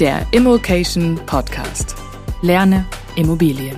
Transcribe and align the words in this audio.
der 0.00 0.26
Immokation 0.30 1.20
Podcast. 1.26 1.94
Lerne 2.40 2.86
Immobilien. 3.16 3.76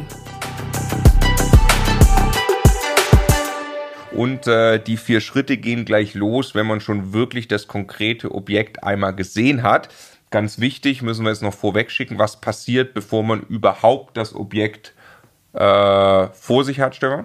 Und 4.13 4.47
äh, 4.47 4.79
die 4.79 4.99
vier 4.99 5.21
Schritte 5.21 5.57
gehen 5.57 5.85
gleich 5.85 6.15
los, 6.15 6.55
wenn 6.55 6.69
man 6.69 6.81
schon 6.81 7.13
wirklich 7.13 7.49
das 7.49 7.67
konkrete 7.67 8.33
Objekt 8.33 8.85
einmal 8.85 9.17
gesehen 9.17 9.65
hat. 9.65 9.89
Ganz 10.31 10.61
wichtig, 10.61 11.03
müssen 11.03 11.25
wir 11.25 11.31
jetzt 11.31 11.43
noch 11.43 11.55
vorweg 11.55 11.91
schicken, 11.91 12.21
was 12.21 12.41
passiert, 12.41 12.95
bevor 12.95 13.25
man 13.25 13.41
überhaupt 13.41 14.17
das 14.17 14.33
Objekt 14.33 14.95
äh, 15.55 16.29
vor 16.29 16.65
sich 16.65 16.79
hat, 16.79 16.95
Stefan? 16.95 17.25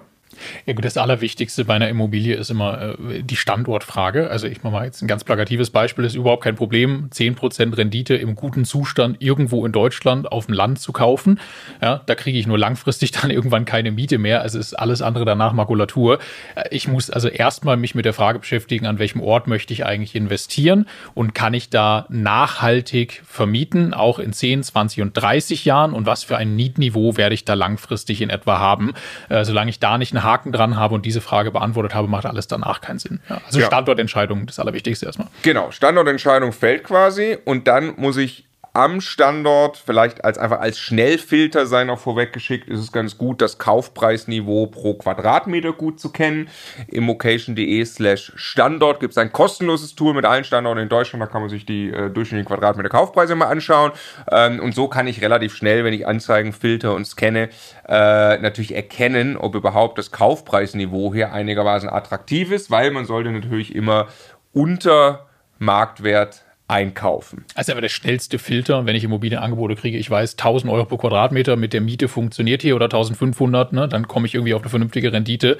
Ja 0.66 0.74
gut, 0.74 0.84
das 0.84 0.96
Allerwichtigste 0.96 1.64
bei 1.64 1.74
einer 1.74 1.88
Immobilie 1.88 2.34
ist 2.36 2.50
immer 2.50 2.96
äh, 2.98 3.22
die 3.22 3.36
Standortfrage. 3.36 4.30
Also 4.30 4.46
ich 4.46 4.62
mache 4.62 4.72
mal 4.72 4.84
jetzt 4.84 5.02
ein 5.02 5.08
ganz 5.08 5.24
plakatives 5.24 5.70
Beispiel, 5.70 6.04
ist 6.04 6.14
überhaupt 6.14 6.44
kein 6.44 6.56
Problem, 6.56 7.08
10% 7.12 7.76
Rendite 7.76 8.14
im 8.14 8.34
guten 8.34 8.64
Zustand 8.64 9.16
irgendwo 9.20 9.64
in 9.66 9.72
Deutschland 9.72 10.30
auf 10.30 10.46
dem 10.46 10.54
Land 10.54 10.80
zu 10.80 10.92
kaufen. 10.92 11.40
Ja, 11.82 12.02
da 12.06 12.14
kriege 12.14 12.38
ich 12.38 12.46
nur 12.46 12.58
langfristig 12.58 13.10
dann 13.12 13.30
irgendwann 13.30 13.64
keine 13.64 13.90
Miete 13.90 14.18
mehr. 14.18 14.42
Also 14.42 14.58
ist 14.58 14.74
alles 14.74 15.02
andere 15.02 15.24
danach 15.24 15.52
Makulatur. 15.52 16.18
Äh, 16.54 16.64
ich 16.70 16.88
muss 16.88 17.10
also 17.10 17.28
erstmal 17.28 17.76
mich 17.76 17.94
mit 17.94 18.04
der 18.04 18.12
Frage 18.12 18.38
beschäftigen, 18.38 18.86
an 18.86 18.98
welchem 18.98 19.20
Ort 19.20 19.46
möchte 19.46 19.72
ich 19.72 19.86
eigentlich 19.86 20.14
investieren 20.14 20.86
und 21.14 21.34
kann 21.34 21.54
ich 21.54 21.70
da 21.70 22.06
nachhaltig 22.08 23.22
vermieten, 23.26 23.94
auch 23.94 24.18
in 24.18 24.32
10, 24.32 24.62
20 24.62 25.02
und 25.02 25.12
30 25.14 25.64
Jahren 25.64 25.92
und 25.92 26.06
was 26.06 26.24
für 26.24 26.36
ein 26.36 26.54
Mietniveau 26.54 27.16
werde 27.16 27.34
ich 27.34 27.44
da 27.44 27.54
langfristig 27.54 28.22
in 28.22 28.30
etwa 28.30 28.58
haben. 28.58 28.92
Äh, 29.28 29.44
solange 29.44 29.70
ich 29.70 29.80
da 29.80 29.98
nicht 29.98 30.12
eine 30.12 30.22
Haken 30.28 30.52
dran 30.52 30.76
habe 30.76 30.94
und 30.94 31.06
diese 31.06 31.20
Frage 31.20 31.50
beantwortet 31.50 31.94
habe, 31.94 32.08
macht 32.08 32.26
alles 32.26 32.48
danach 32.48 32.80
keinen 32.80 32.98
Sinn. 32.98 33.20
Ja, 33.28 33.40
also 33.46 33.60
ja. 33.60 33.66
Standortentscheidung, 33.66 34.46
das 34.46 34.58
Allerwichtigste 34.58 35.06
erstmal. 35.06 35.28
Genau, 35.42 35.70
Standortentscheidung 35.70 36.52
fällt 36.52 36.84
quasi 36.84 37.38
und 37.44 37.66
dann 37.66 37.94
muss 37.96 38.16
ich 38.16 38.47
am 38.78 39.00
Standort, 39.00 39.76
vielleicht 39.76 40.24
als 40.24 40.38
einfach 40.38 40.60
als 40.60 40.78
Schnellfilter 40.78 41.66
sei 41.66 41.82
noch 41.82 41.98
vorweggeschickt, 41.98 42.68
ist 42.68 42.78
es 42.78 42.92
ganz 42.92 43.18
gut, 43.18 43.42
das 43.42 43.58
Kaufpreisniveau 43.58 44.68
pro 44.68 44.94
Quadratmeter 44.94 45.72
gut 45.72 45.98
zu 45.98 46.12
kennen. 46.12 46.48
Immocation.de 46.86 47.84
slash 47.84 48.32
Standort 48.36 49.00
gibt 49.00 49.14
es 49.14 49.18
ein 49.18 49.32
kostenloses 49.32 49.96
Tool 49.96 50.14
mit 50.14 50.24
allen 50.24 50.44
Standorten 50.44 50.80
in 50.80 50.88
Deutschland, 50.88 51.20
da 51.20 51.26
kann 51.26 51.40
man 51.40 51.50
sich 51.50 51.66
die 51.66 51.88
äh, 51.88 52.08
durchschnittlichen 52.08 52.44
Quadratmeter 52.44 52.88
Kaufpreise 52.88 53.34
mal 53.34 53.46
anschauen. 53.46 53.90
Ähm, 54.30 54.60
und 54.60 54.76
so 54.76 54.86
kann 54.86 55.08
ich 55.08 55.22
relativ 55.22 55.56
schnell, 55.56 55.82
wenn 55.82 55.92
ich 55.92 56.06
Anzeigen 56.06 56.52
filter 56.52 56.94
und 56.94 57.04
scanne, 57.04 57.48
äh, 57.88 58.38
natürlich 58.38 58.76
erkennen, 58.76 59.36
ob 59.36 59.56
überhaupt 59.56 59.98
das 59.98 60.12
Kaufpreisniveau 60.12 61.12
hier 61.12 61.32
einigermaßen 61.32 61.88
attraktiv 61.88 62.52
ist, 62.52 62.70
weil 62.70 62.92
man 62.92 63.06
sollte 63.06 63.32
natürlich 63.32 63.74
immer 63.74 64.06
unter 64.52 65.26
Marktwert 65.58 66.44
einkaufen. 66.68 67.46
Also 67.54 67.72
aber 67.72 67.80
der 67.80 67.88
schnellste 67.88 68.38
Filter, 68.38 68.84
wenn 68.84 68.94
ich 68.94 69.02
Immobilienangebote 69.02 69.74
kriege, 69.74 69.96
ich 69.96 70.08
weiß, 70.08 70.32
1000 70.32 70.70
Euro 70.70 70.84
pro 70.84 70.98
Quadratmeter 70.98 71.56
mit 71.56 71.72
der 71.72 71.80
Miete 71.80 72.08
funktioniert 72.08 72.60
hier 72.60 72.76
oder 72.76 72.86
1500, 72.86 73.72
ne, 73.72 73.88
dann 73.88 74.06
komme 74.06 74.26
ich 74.26 74.34
irgendwie 74.34 74.52
auf 74.52 74.60
eine 74.60 74.68
vernünftige 74.68 75.12
Rendite. 75.12 75.56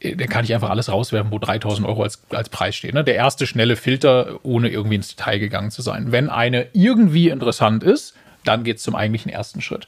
Äh, 0.00 0.16
dann 0.16 0.28
kann 0.28 0.44
ich 0.44 0.52
einfach 0.52 0.70
alles 0.70 0.90
rauswerfen, 0.90 1.30
wo 1.30 1.38
3000 1.38 1.86
Euro 1.86 2.02
als, 2.02 2.20
als 2.30 2.48
Preis 2.48 2.74
steht. 2.74 2.92
Ne? 2.92 3.04
Der 3.04 3.14
erste 3.14 3.46
schnelle 3.46 3.76
Filter, 3.76 4.40
ohne 4.42 4.68
irgendwie 4.68 4.96
ins 4.96 5.14
Detail 5.14 5.38
gegangen 5.38 5.70
zu 5.70 5.80
sein. 5.80 6.10
Wenn 6.10 6.28
eine 6.28 6.66
irgendwie 6.72 7.28
interessant 7.28 7.84
ist, 7.84 8.14
dann 8.44 8.64
geht 8.64 8.78
es 8.78 8.82
zum 8.82 8.96
eigentlichen 8.96 9.30
ersten 9.30 9.60
Schritt. 9.60 9.86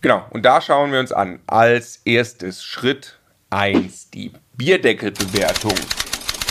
Genau, 0.00 0.24
und 0.30 0.46
da 0.46 0.62
schauen 0.62 0.92
wir 0.92 1.00
uns 1.00 1.12
an. 1.12 1.40
Als 1.46 2.00
erstes 2.06 2.64
Schritt 2.64 3.18
1 3.50 4.10
die 4.10 4.32
Bierdeckelbewertung. 4.54 5.74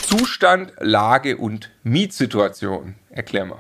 Zustand, 0.10 0.74
Lage 0.80 1.38
und 1.38 1.70
Mietsituation. 1.84 2.96
Erklär 3.12 3.46
mal. 3.46 3.60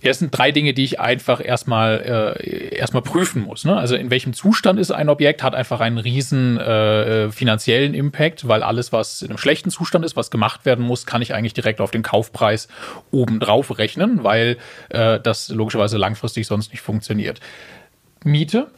Ja, 0.00 0.10
es 0.10 0.18
sind 0.18 0.30
drei 0.30 0.50
Dinge, 0.50 0.72
die 0.72 0.84
ich 0.84 0.98
einfach 0.98 1.44
erstmal 1.44 2.36
äh, 2.40 2.74
erstmal 2.74 3.02
prüfen 3.02 3.42
muss. 3.42 3.66
Ne? 3.66 3.76
Also 3.76 3.96
in 3.96 4.10
welchem 4.10 4.32
Zustand 4.32 4.78
ist 4.80 4.92
ein 4.92 5.10
Objekt, 5.10 5.42
hat 5.42 5.54
einfach 5.54 5.80
einen 5.80 5.98
riesen 5.98 6.56
äh, 6.58 7.30
finanziellen 7.30 7.92
Impact, 7.92 8.48
weil 8.48 8.62
alles, 8.62 8.92
was 8.92 9.20
in 9.20 9.28
einem 9.28 9.36
schlechten 9.36 9.70
Zustand 9.70 10.06
ist, 10.06 10.16
was 10.16 10.30
gemacht 10.30 10.64
werden 10.64 10.82
muss, 10.82 11.04
kann 11.04 11.20
ich 11.20 11.34
eigentlich 11.34 11.54
direkt 11.54 11.82
auf 11.82 11.90
den 11.90 12.02
Kaufpreis 12.02 12.68
obendrauf 13.10 13.76
rechnen, 13.76 14.24
weil 14.24 14.56
äh, 14.88 15.20
das 15.20 15.50
logischerweise 15.50 15.98
langfristig 15.98 16.46
sonst 16.46 16.72
nicht 16.72 16.80
funktioniert. 16.80 17.40
Miete, 18.24 18.68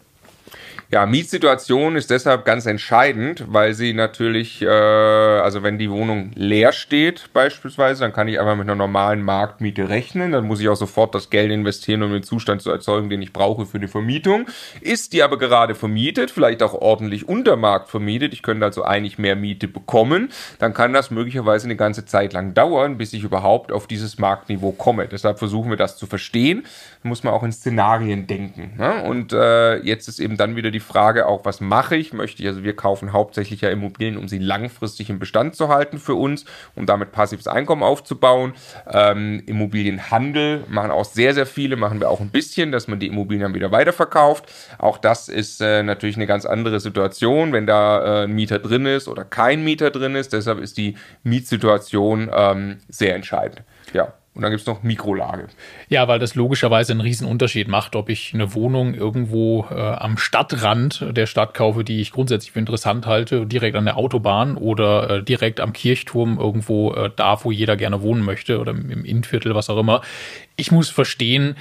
ja, 0.91 1.05
Mietsituation 1.05 1.97
ist 1.97 2.09
deshalb 2.09 2.47
ganz 2.47 2.65
entscheidend, 2.65 3.45
weil 3.49 3.75
sie 3.75 3.93
natürlich, 3.93 4.63
äh, 4.63 4.67
also 4.67 5.63
wenn 5.63 5.77
die 5.77 5.91
Wohnung 5.91 6.31
leer 6.35 6.73
steht 6.73 7.31
beispielsweise, 7.35 8.01
dann 8.01 8.15
kann 8.15 8.27
ich 8.27 8.41
einfach 8.41 8.57
mit 8.57 8.65
einer 8.65 8.75
normalen 8.75 9.23
Marktmiete 9.23 9.91
rechnen. 9.91 10.33
Dann 10.33 10.47
muss 10.47 10.61
ich 10.61 10.69
auch 10.71 10.77
sofort 10.77 11.15
das 11.15 11.29
Geld 11.29 11.53
investieren, 11.53 12.03
um 12.03 12.13
den 12.13 12.23
Zustand 12.23 12.63
zu 12.63 12.71
erzeugen, 12.71 13.11
den 13.11 13.21
ich 13.21 13.35
brauche 13.35 13.67
für 13.67 13.79
die 13.79 13.87
Vermietung. 13.87 14.47
Ist 14.81 15.13
die 15.13 15.23
aber 15.23 15.37
gerade 15.37 15.75
vermietet, 15.75 16.31
vielleicht 16.31 16.63
auch 16.63 16.73
ordentlich 16.73 17.29
unter 17.29 17.57
Markt 17.57 17.91
vermietet, 17.91 18.33
ich 18.33 18.43
könnte 18.43 18.65
also 18.65 18.83
eigentlich 18.83 19.19
mehr 19.19 19.37
Miete 19.37 19.69
bekommen, 19.69 20.31
dann 20.59 20.73
kann 20.73 20.95
das 20.95 21.11
möglicherweise 21.11 21.67
eine 21.67 21.77
ganze 21.77 22.07
Zeit 22.07 22.33
lang 22.33 22.55
dauern, 22.55 22.97
bis 22.97 23.13
ich 23.13 23.25
überhaupt 23.25 23.73
auf 23.73 23.89
dieses 23.89 24.19
Marktniveau 24.19 24.73
komme. 24.73 25.07
Deshalb 25.07 25.39
versuchen 25.39 25.69
wir 25.69 25.77
das 25.77 25.99
zu 25.99 26.07
verstehen. 26.07 26.65
Muss 27.03 27.25
man 27.25 27.35
auch 27.35 27.43
in 27.43 27.53
Szenarien 27.53 28.27
denken. 28.27 28.73
Ne? 28.79 29.03
Und 29.05 29.33
äh, 29.35 29.77
jetzt 29.81 30.09
ist 30.09 30.19
eben 30.19 30.37
dann 30.37 30.57
wieder 30.57 30.71
die 30.71 30.78
die 30.79 30.85
Frage 30.85 31.27
auch, 31.27 31.45
was 31.45 31.61
mache 31.61 31.97
ich? 31.97 32.13
Möchte 32.13 32.41
ich, 32.41 32.49
also 32.49 32.63
wir 32.63 32.77
kaufen 32.77 33.13
hauptsächlich 33.13 33.63
ja 33.63 33.71
Immobilien, 33.71 34.17
um 34.17 34.29
sie 34.29 34.39
langfristig 34.39 35.11
im 35.11 35.19
Bestand 35.19 35.57
zu 35.57 35.69
halten 35.69 35.99
für 35.99 36.15
uns, 36.15 36.45
um 36.77 36.87
damit 36.87 37.11
passives 37.11 37.49
Einkommen 37.49 37.83
aufzubauen. 37.83 38.55
Ähm, 38.87 39.43
Immobilienhandel 39.47 40.63
machen 40.69 40.93
auch 40.93 41.05
sehr, 41.05 41.35
sehr 41.35 41.47
viele, 41.47 41.75
machen 41.75 41.99
wir 42.01 42.09
auch 42.09 42.21
ein 42.21 42.31
bisschen, 42.31 42.71
dass 42.71 42.87
man 42.87 43.01
die 43.01 43.09
Immobilien 43.09 43.43
dann 43.43 43.55
wieder 43.55 43.73
weiterverkauft. 43.73 44.45
Auch 44.79 44.99
das 44.99 45.29
ist 45.29 45.61
äh, 45.61 45.83
natürlich 45.83 46.17
eine 46.17 46.27
ganz 46.27 46.47
andere 46.47 46.79
Situation, 46.79 47.53
wenn 47.53 47.67
da 47.67 48.23
äh, 48.23 48.25
ein 48.25 48.33
Mieter 48.33 48.61
drin 48.61 48.87
ist 48.87 49.09
oder 49.09 49.25
kein 49.25 49.65
Mieter 49.65 49.91
drin 49.91 50.15
ist. 50.15 50.33
Deshalb 50.33 50.61
ist 50.61 50.77
die 50.77 50.97
Mietsituation 51.25 52.31
ähm, 52.33 52.79
sehr 52.89 53.17
entscheidend. 53.17 53.63
Ja. 53.93 54.13
Und 54.39 54.43
dann 54.43 54.53
gibt 54.53 54.61
es 54.61 54.69
noch 54.69 54.85
Mikrolage. 54.85 55.49
Ja, 55.89 56.07
weil 56.07 56.21
das 56.21 56.37
logischerweise 56.37 56.93
einen 56.93 57.01
riesen 57.01 57.27
Unterschied 57.27 57.67
macht, 57.67 57.97
ob 57.97 58.09
ich 58.09 58.33
eine 58.33 58.55
Wohnung 58.55 58.95
irgendwo 58.95 59.67
äh, 59.69 59.75
am 59.75 60.17
Stadtrand 60.17 61.05
der 61.11 61.27
Stadt 61.27 61.55
kaufe, 61.55 61.83
die 61.83 62.01
ich 62.01 62.13
grundsätzlich 62.13 62.53
für 62.53 62.61
interessant 62.61 63.05
halte, 63.05 63.47
direkt 63.47 63.75
an 63.75 63.85
der 63.85 63.97
Autobahn 63.97 64.57
oder 64.57 65.11
äh, 65.11 65.23
direkt 65.25 65.59
am 65.59 65.73
Kirchturm 65.73 66.39
irgendwo 66.39 66.93
äh, 66.93 67.11
da, 67.17 67.43
wo 67.43 67.51
jeder 67.51 67.77
gerne 67.77 68.01
wohnen 68.01 68.23
möchte 68.23 68.61
oder 68.61 68.71
im 68.71 69.05
Innenviertel, 69.05 69.57
was 69.57 69.71
auch 69.71 69.79
immer. 69.79 70.03
Ich 70.55 70.71
muss 70.71 70.89
verstehen, 70.89 71.57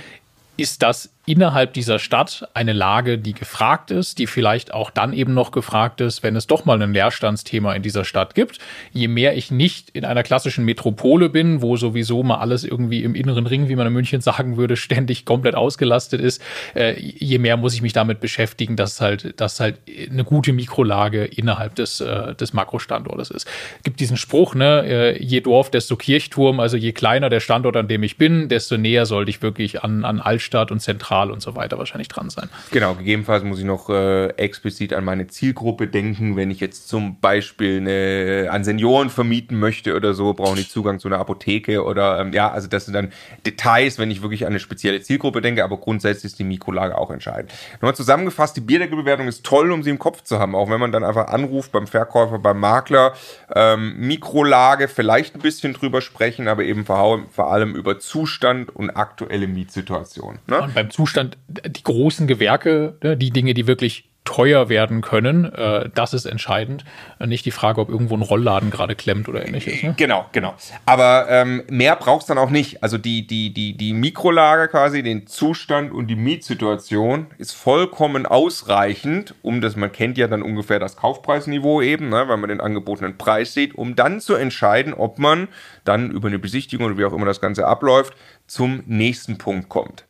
ist 0.55 0.83
das 0.83 1.16
innerhalb 1.27 1.73
dieser 1.73 1.99
Stadt 1.99 2.47
eine 2.53 2.71
Lage, 2.71 3.17
die 3.17 3.33
gefragt 3.33 3.91
ist, 3.91 4.17
die 4.17 4.27
vielleicht 4.27 4.73
auch 4.73 4.89
dann 4.89 5.11
eben 5.11 5.33
noch 5.33 5.51
gefragt 5.51 5.99
ist, 5.99 6.23
wenn 6.23 6.37
es 6.37 6.47
doch 6.47 6.63
mal 6.63 6.81
ein 6.81 6.93
Leerstandsthema 6.93 7.73
in 7.73 7.81
dieser 7.81 8.05
Stadt 8.05 8.33
gibt. 8.33 8.59
Je 8.93 9.09
mehr 9.09 9.35
ich 9.35 9.51
nicht 9.51 9.89
in 9.89 10.05
einer 10.05 10.23
klassischen 10.23 10.63
Metropole 10.63 11.27
bin, 11.27 11.61
wo 11.61 11.75
sowieso 11.75 12.23
mal 12.23 12.37
alles 12.37 12.63
irgendwie 12.63 13.03
im 13.03 13.13
inneren 13.13 13.45
Ring, 13.45 13.67
wie 13.67 13.75
man 13.75 13.85
in 13.87 13.93
München 13.93 14.21
sagen 14.21 14.55
würde, 14.55 14.77
ständig 14.87 15.25
komplett 15.25 15.55
ausgelastet 15.55 16.21
ist, 16.21 16.41
äh, 16.73 16.97
je 16.97 17.39
mehr 17.39 17.57
muss 17.57 17.73
ich 17.73 17.81
mich 17.81 17.91
damit 17.91 18.21
beschäftigen, 18.21 18.77
dass 18.77 19.01
halt, 19.01 19.39
dass 19.41 19.59
halt 19.59 19.79
eine 20.09 20.23
gute 20.23 20.53
Mikrolage 20.53 21.25
innerhalb 21.25 21.75
des, 21.75 21.99
äh, 21.99 22.35
des 22.35 22.53
Makrostandortes 22.53 23.31
ist. 23.31 23.47
Es 23.79 23.83
gibt 23.83 23.99
diesen 23.99 24.15
Spruch, 24.15 24.55
ne, 24.55 24.85
äh, 24.85 25.21
je 25.21 25.41
Dorf, 25.41 25.71
desto 25.71 25.97
Kirchturm, 25.97 26.61
also 26.61 26.77
je 26.77 26.93
kleiner 26.93 27.29
der 27.29 27.41
Standort, 27.41 27.75
an 27.75 27.89
dem 27.89 28.03
ich 28.03 28.17
bin, 28.17 28.47
desto 28.47 28.77
näher 28.77 29.05
sollte 29.05 29.29
ich 29.29 29.41
wirklich 29.41 29.83
an, 29.83 30.05
an 30.05 30.21
Altstadt 30.21 30.71
und 30.71 30.79
Zentral 30.79 31.16
Portal 31.17 31.31
und 31.31 31.41
so 31.41 31.55
weiter 31.55 31.77
wahrscheinlich 31.77 32.07
dran 32.07 32.29
sein. 32.29 32.49
Genau, 32.71 32.95
gegebenenfalls 32.95 33.43
muss 33.43 33.59
ich 33.59 33.65
noch 33.65 33.89
äh, 33.89 34.27
explizit 34.37 34.93
an 34.93 35.03
meine 35.03 35.27
Zielgruppe 35.27 35.87
denken. 35.87 36.35
Wenn 36.35 36.51
ich 36.51 36.59
jetzt 36.59 36.87
zum 36.87 37.19
Beispiel 37.19 37.77
eine, 37.77 38.51
an 38.51 38.63
Senioren 38.63 39.09
vermieten 39.09 39.59
möchte 39.59 39.95
oder 39.95 40.13
so, 40.13 40.33
brauchen 40.33 40.57
die 40.57 40.67
Zugang 40.67 40.99
zu 40.99 41.07
einer 41.07 41.19
Apotheke 41.19 41.83
oder 41.83 42.19
ähm, 42.19 42.33
ja, 42.33 42.51
also 42.51 42.67
das 42.67 42.85
sind 42.85 42.93
dann 42.93 43.11
Details, 43.45 43.97
wenn 43.99 44.11
ich 44.11 44.21
wirklich 44.21 44.45
an 44.45 44.49
eine 44.49 44.59
spezielle 44.59 45.01
Zielgruppe 45.01 45.41
denke, 45.41 45.63
aber 45.63 45.77
grundsätzlich 45.77 46.31
ist 46.31 46.39
die 46.39 46.43
Mikrolage 46.43 46.97
auch 46.97 47.11
entscheidend. 47.11 47.51
Nochmal 47.75 47.95
zusammengefasst, 47.95 48.55
die 48.57 48.61
Bierdeckelbewertung 48.61 49.27
ist 49.27 49.45
toll, 49.45 49.71
um 49.71 49.83
sie 49.83 49.89
im 49.89 49.99
Kopf 49.99 50.23
zu 50.23 50.39
haben, 50.39 50.55
auch 50.55 50.69
wenn 50.69 50.79
man 50.79 50.91
dann 50.91 51.03
einfach 51.03 51.27
anruft 51.27 51.71
beim 51.71 51.87
Verkäufer, 51.87 52.39
beim 52.39 52.59
Makler, 52.59 53.13
ähm, 53.53 53.95
Mikrolage, 53.97 54.87
vielleicht 54.87 55.35
ein 55.35 55.41
bisschen 55.41 55.73
drüber 55.73 56.01
sprechen, 56.01 56.47
aber 56.47 56.63
eben 56.63 56.85
vor, 56.85 57.23
vor 57.31 57.51
allem 57.51 57.75
über 57.75 57.99
Zustand 57.99 58.75
und 58.75 58.91
aktuelle 58.91 59.47
Mietsituation. 59.47 60.39
Ne? 60.47 60.61
Und 60.61 60.73
beim 60.73 60.89
Zustand 60.89 61.06
Zustand, 61.07 61.37
die 61.47 61.83
großen 61.83 62.27
Gewerke, 62.27 62.97
ne, 63.01 63.15
die 63.15 63.31
Dinge, 63.31 63.53
die 63.53 63.65
wirklich 63.65 64.09
teuer 64.25 64.67
werden 64.67 64.99
können, 64.99 65.45
äh, 65.45 65.89
das 65.95 66.13
ist 66.13 66.25
entscheidend. 66.25 66.83
Nicht 67.25 67.45
die 67.45 67.51
Frage, 67.51 67.79
ob 67.79 67.87
irgendwo 67.87 68.17
ein 68.17 68.21
Rollladen 68.21 68.71
gerade 68.71 68.93
klemmt 68.93 69.29
oder 69.29 69.47
ähnliches. 69.47 69.81
Ne? 69.81 69.93
Genau, 69.95 70.25
genau. 70.33 70.53
Aber 70.85 71.27
ähm, 71.29 71.63
mehr 71.69 71.95
braucht 71.95 72.23
es 72.23 72.27
dann 72.27 72.37
auch 72.37 72.49
nicht. 72.49 72.83
Also 72.83 72.97
die, 72.97 73.25
die, 73.25 73.53
die, 73.53 73.77
die 73.77 73.93
Mikrolage 73.93 74.67
quasi, 74.67 75.01
den 75.01 75.27
Zustand 75.27 75.93
und 75.93 76.07
die 76.07 76.17
Mietsituation 76.17 77.27
ist 77.37 77.53
vollkommen 77.53 78.25
ausreichend, 78.25 79.33
um 79.43 79.61
das, 79.61 79.77
man 79.77 79.93
kennt 79.93 80.17
ja 80.17 80.27
dann 80.27 80.41
ungefähr 80.41 80.79
das 80.79 80.97
Kaufpreisniveau 80.97 81.81
eben, 81.81 82.09
ne, 82.09 82.27
weil 82.27 82.37
man 82.37 82.49
den 82.49 82.59
angebotenen 82.59 83.17
Preis 83.17 83.53
sieht, 83.53 83.75
um 83.75 83.95
dann 83.95 84.19
zu 84.19 84.35
entscheiden, 84.35 84.93
ob 84.93 85.19
man 85.19 85.47
dann 85.85 86.11
über 86.11 86.27
eine 86.27 86.37
Besichtigung 86.37 86.85
oder 86.85 86.97
wie 86.97 87.05
auch 87.05 87.13
immer 87.13 87.25
das 87.25 87.39
Ganze 87.39 87.65
abläuft, 87.65 88.13
zum 88.45 88.83
nächsten 88.87 89.37
Punkt 89.37 89.69
kommt. 89.69 90.06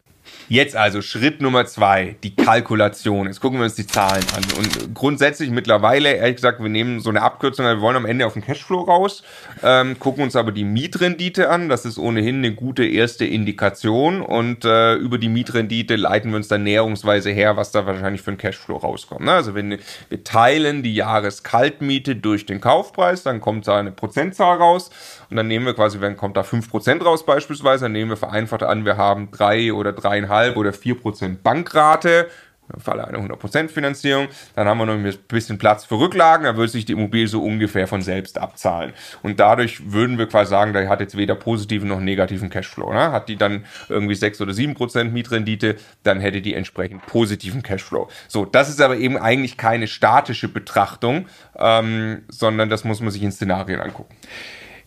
Jetzt 0.49 0.75
also 0.75 1.01
Schritt 1.01 1.41
Nummer 1.41 1.65
zwei, 1.65 2.15
die 2.23 2.35
Kalkulation. 2.35 3.27
Jetzt 3.27 3.41
gucken 3.41 3.59
wir 3.59 3.65
uns 3.65 3.75
die 3.75 3.85
Zahlen 3.85 4.23
an. 4.35 4.43
Und 4.57 4.95
grundsätzlich 4.95 5.49
mittlerweile, 5.49 6.13
ehrlich 6.13 6.37
gesagt, 6.37 6.61
wir 6.61 6.69
nehmen 6.69 6.99
so 7.01 7.09
eine 7.09 7.21
Abkürzung, 7.21 7.65
wir 7.65 7.81
wollen 7.81 7.97
am 7.97 8.05
Ende 8.05 8.25
auf 8.25 8.33
den 8.33 8.43
Cashflow 8.43 8.81
raus, 8.81 9.23
ähm, 9.61 9.99
gucken 9.99 10.23
uns 10.23 10.35
aber 10.35 10.51
die 10.51 10.63
Mietrendite 10.63 11.49
an. 11.49 11.67
Das 11.69 11.85
ist 11.85 11.97
ohnehin 11.97 12.37
eine 12.37 12.53
gute 12.53 12.85
erste 12.85 13.25
Indikation. 13.25 14.21
Und 14.21 14.63
äh, 14.63 14.95
über 14.95 15.17
die 15.17 15.29
Mietrendite 15.29 15.95
leiten 15.95 16.31
wir 16.31 16.37
uns 16.37 16.47
dann 16.47 16.63
näherungsweise 16.63 17.29
her, 17.29 17.57
was 17.57 17.71
da 17.71 17.85
wahrscheinlich 17.85 18.21
für 18.21 18.31
ein 18.31 18.37
Cashflow 18.37 18.77
rauskommt. 18.77 19.25
Ne? 19.25 19.33
Also 19.33 19.53
wenn 19.53 19.79
wir 20.09 20.23
teilen 20.23 20.81
die 20.83 20.95
Jahreskaltmiete 20.95 22.15
durch 22.15 22.45
den 22.45 22.61
Kaufpreis, 22.61 23.23
dann 23.23 23.41
kommt 23.41 23.67
da 23.67 23.79
eine 23.79 23.91
Prozentzahl 23.91 24.57
raus. 24.57 24.89
Und 25.29 25.35
dann 25.35 25.47
nehmen 25.47 25.65
wir 25.65 25.73
quasi, 25.73 25.99
wenn 25.99 26.15
kommt 26.15 26.37
da 26.37 26.41
5% 26.41 27.03
raus 27.03 27.25
beispielsweise, 27.25 27.85
dann 27.85 27.91
nehmen 27.91 28.11
wir 28.11 28.17
vereinfacht 28.17 28.63
an, 28.63 28.85
wir 28.85 28.97
haben 28.97 29.29
drei 29.31 29.73
oder 29.73 29.91
dreieinhalb 30.17 30.57
oder 30.57 30.73
vier 30.73 30.99
Prozent 30.99 31.43
Bankrate, 31.43 32.29
im 32.73 32.81
Falle 32.81 33.07
einer 33.07 33.19
100% 33.19 33.69
Finanzierung, 33.69 34.27
dann 34.53 34.67
haben 34.67 34.77
wir 34.77 34.85
noch 34.85 34.95
ein 34.95 35.17
bisschen 35.29 35.57
Platz 35.57 35.85
für 35.85 35.99
Rücklagen, 35.99 36.43
da 36.43 36.57
würde 36.57 36.69
sich 36.69 36.83
die 36.83 36.91
Immobilie 36.91 37.29
so 37.29 37.41
ungefähr 37.41 37.87
von 37.87 38.01
selbst 38.01 38.37
abzahlen. 38.37 38.91
Und 39.23 39.39
dadurch 39.39 39.93
würden 39.93 40.17
wir 40.17 40.27
quasi 40.27 40.49
sagen, 40.49 40.73
da 40.73 40.85
hat 40.89 40.99
jetzt 40.99 41.15
weder 41.15 41.35
positiven 41.35 41.87
noch 41.87 42.01
negativen 42.01 42.49
Cashflow. 42.49 42.91
Ne? 42.91 43.13
Hat 43.13 43.29
die 43.29 43.37
dann 43.37 43.63
irgendwie 43.87 44.15
6 44.15 44.41
oder 44.41 44.51
7% 44.51 45.05
Mietrendite, 45.05 45.77
dann 46.03 46.19
hätte 46.19 46.41
die 46.41 46.55
entsprechend 46.55 47.05
positiven 47.05 47.63
Cashflow. 47.63 48.09
So, 48.27 48.43
das 48.43 48.67
ist 48.67 48.81
aber 48.81 48.97
eben 48.97 49.17
eigentlich 49.17 49.55
keine 49.55 49.87
statische 49.87 50.49
Betrachtung, 50.49 51.27
ähm, 51.57 52.23
sondern 52.27 52.69
das 52.69 52.83
muss 52.83 52.99
man 52.99 53.11
sich 53.11 53.23
in 53.23 53.31
Szenarien 53.31 53.79
angucken. 53.79 54.13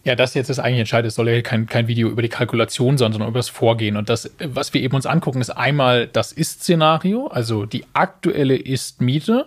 Ja, 0.04 0.14
das 0.14 0.34
jetzt 0.34 0.48
ist 0.48 0.58
eigentlich 0.58 0.80
entscheidend. 0.80 1.08
Es 1.08 1.14
soll 1.14 1.28
ja 1.28 1.42
kein, 1.42 1.66
kein 1.66 1.86
Video 1.86 2.08
über 2.08 2.22
die 2.22 2.28
Kalkulation 2.28 2.96
sein, 2.96 3.12
sondern 3.12 3.28
über 3.28 3.38
das 3.38 3.50
Vorgehen. 3.50 3.96
Und 3.96 4.08
das, 4.08 4.30
was 4.38 4.72
wir 4.72 4.80
eben 4.80 4.94
uns 4.94 5.04
angucken, 5.06 5.40
ist 5.40 5.50
einmal 5.50 6.06
das 6.06 6.32
Ist-Szenario, 6.32 7.26
also 7.26 7.66
die 7.66 7.84
aktuelle 7.92 8.56
Ist-Miete 8.56 9.46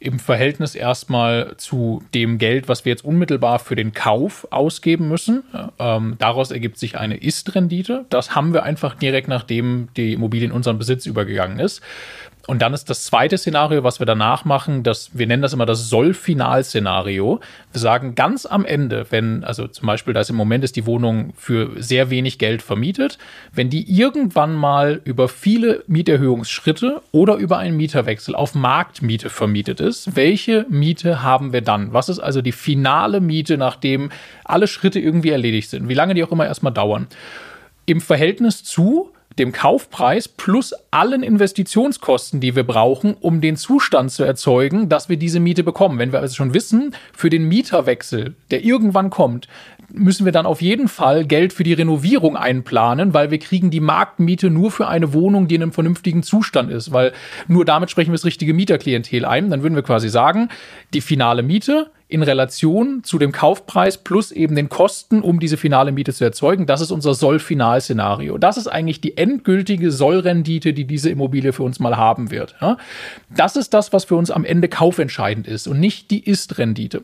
im 0.00 0.20
Verhältnis 0.20 0.76
erstmal 0.76 1.54
zu 1.56 2.04
dem 2.14 2.38
Geld, 2.38 2.68
was 2.68 2.84
wir 2.84 2.90
jetzt 2.90 3.04
unmittelbar 3.04 3.58
für 3.58 3.74
den 3.74 3.92
Kauf 3.92 4.46
ausgeben 4.50 5.08
müssen. 5.08 5.42
Ähm, 5.80 6.14
daraus 6.18 6.52
ergibt 6.52 6.78
sich 6.78 6.96
eine 6.96 7.16
Ist-Rendite. 7.16 8.04
Das 8.08 8.36
haben 8.36 8.52
wir 8.52 8.62
einfach 8.62 8.94
direkt 8.94 9.26
nachdem 9.26 9.88
die 9.96 10.12
Immobilie 10.12 10.46
in 10.46 10.52
unseren 10.52 10.78
Besitz 10.78 11.06
übergegangen 11.06 11.58
ist. 11.58 11.82
Und 12.50 12.62
dann 12.62 12.72
ist 12.72 12.88
das 12.88 13.04
zweite 13.04 13.36
Szenario, 13.36 13.84
was 13.84 13.98
wir 13.98 14.06
danach 14.06 14.46
machen, 14.46 14.82
dass 14.82 15.10
wir 15.12 15.26
nennen 15.26 15.42
das 15.42 15.52
immer 15.52 15.66
das 15.66 15.90
Soll-Final-Szenario. 15.90 17.40
Wir 17.72 17.78
sagen 17.78 18.14
ganz 18.14 18.46
am 18.46 18.64
Ende, 18.64 19.04
wenn, 19.10 19.44
also 19.44 19.68
zum 19.68 19.86
Beispiel, 19.86 20.14
da 20.14 20.20
ist 20.20 20.30
im 20.30 20.36
Moment 20.36 20.64
ist 20.64 20.74
die 20.74 20.86
Wohnung 20.86 21.34
für 21.36 21.70
sehr 21.76 22.08
wenig 22.08 22.38
Geld 22.38 22.62
vermietet, 22.62 23.18
wenn 23.52 23.68
die 23.68 23.92
irgendwann 23.92 24.54
mal 24.54 25.02
über 25.04 25.28
viele 25.28 25.84
Mieterhöhungsschritte 25.88 27.02
oder 27.12 27.34
über 27.34 27.58
einen 27.58 27.76
Mieterwechsel 27.76 28.34
auf 28.34 28.54
Marktmiete 28.54 29.28
vermietet 29.28 29.80
ist, 29.80 30.16
welche 30.16 30.64
Miete 30.70 31.22
haben 31.22 31.52
wir 31.52 31.60
dann? 31.60 31.92
Was 31.92 32.08
ist 32.08 32.18
also 32.18 32.40
die 32.40 32.52
finale 32.52 33.20
Miete, 33.20 33.58
nachdem 33.58 34.10
alle 34.44 34.68
Schritte 34.68 35.00
irgendwie 35.00 35.30
erledigt 35.32 35.68
sind? 35.68 35.90
Wie 35.90 35.94
lange 35.94 36.14
die 36.14 36.24
auch 36.24 36.32
immer 36.32 36.46
erstmal 36.46 36.72
dauern? 36.72 37.08
Im 37.84 38.00
Verhältnis 38.00 38.64
zu 38.64 39.12
dem 39.38 39.52
Kaufpreis 39.52 40.28
plus 40.28 40.74
allen 40.90 41.22
Investitionskosten, 41.22 42.40
die 42.40 42.56
wir 42.56 42.64
brauchen, 42.64 43.14
um 43.20 43.40
den 43.40 43.56
Zustand 43.56 44.10
zu 44.10 44.24
erzeugen, 44.24 44.88
dass 44.88 45.08
wir 45.08 45.16
diese 45.16 45.40
Miete 45.40 45.64
bekommen. 45.64 45.98
Wenn 45.98 46.12
wir 46.12 46.20
also 46.20 46.34
schon 46.34 46.54
wissen, 46.54 46.94
für 47.12 47.30
den 47.30 47.48
Mieterwechsel, 47.48 48.34
der 48.50 48.64
irgendwann 48.64 49.10
kommt, 49.10 49.48
müssen 49.90 50.24
wir 50.24 50.32
dann 50.32 50.46
auf 50.46 50.60
jeden 50.60 50.88
Fall 50.88 51.24
Geld 51.24 51.52
für 51.52 51.64
die 51.64 51.72
Renovierung 51.72 52.36
einplanen, 52.36 53.14
weil 53.14 53.30
wir 53.30 53.38
kriegen 53.38 53.70
die 53.70 53.80
Marktmiete 53.80 54.50
nur 54.50 54.70
für 54.70 54.88
eine 54.88 55.12
Wohnung, 55.12 55.48
die 55.48 55.54
in 55.54 55.62
einem 55.62 55.72
vernünftigen 55.72 56.22
Zustand 56.22 56.70
ist, 56.70 56.92
weil 56.92 57.12
nur 57.46 57.64
damit 57.64 57.90
sprechen 57.90 58.10
wir 58.10 58.16
das 58.16 58.24
richtige 58.24 58.54
Mieterklientel 58.54 59.24
ein. 59.24 59.50
Dann 59.50 59.62
würden 59.62 59.74
wir 59.74 59.82
quasi 59.82 60.08
sagen, 60.08 60.50
die 60.92 61.00
finale 61.00 61.42
Miete 61.42 61.90
in 62.08 62.22
Relation 62.22 63.04
zu 63.04 63.18
dem 63.18 63.32
Kaufpreis 63.32 63.98
plus 63.98 64.32
eben 64.32 64.56
den 64.56 64.70
Kosten, 64.70 65.20
um 65.20 65.40
diese 65.40 65.58
finale 65.58 65.92
Miete 65.92 66.14
zu 66.14 66.24
erzeugen. 66.24 66.64
Das 66.64 66.80
ist 66.80 66.90
unser 66.90 67.12
Soll-Final-Szenario. 67.12 68.38
Das 68.38 68.56
ist 68.56 68.66
eigentlich 68.66 69.02
die 69.02 69.18
endgültige 69.18 69.90
Soll-Rendite, 69.90 70.72
die 70.72 70.86
diese 70.86 71.10
Immobilie 71.10 71.52
für 71.52 71.64
uns 71.64 71.80
mal 71.80 71.98
haben 71.98 72.30
wird. 72.30 72.56
Das 73.28 73.56
ist 73.56 73.74
das, 73.74 73.92
was 73.92 74.06
für 74.06 74.16
uns 74.16 74.30
am 74.30 74.46
Ende 74.46 74.68
kaufentscheidend 74.68 75.46
ist 75.46 75.68
und 75.68 75.80
nicht 75.80 76.10
die 76.10 76.24
Ist-Rendite. 76.24 77.02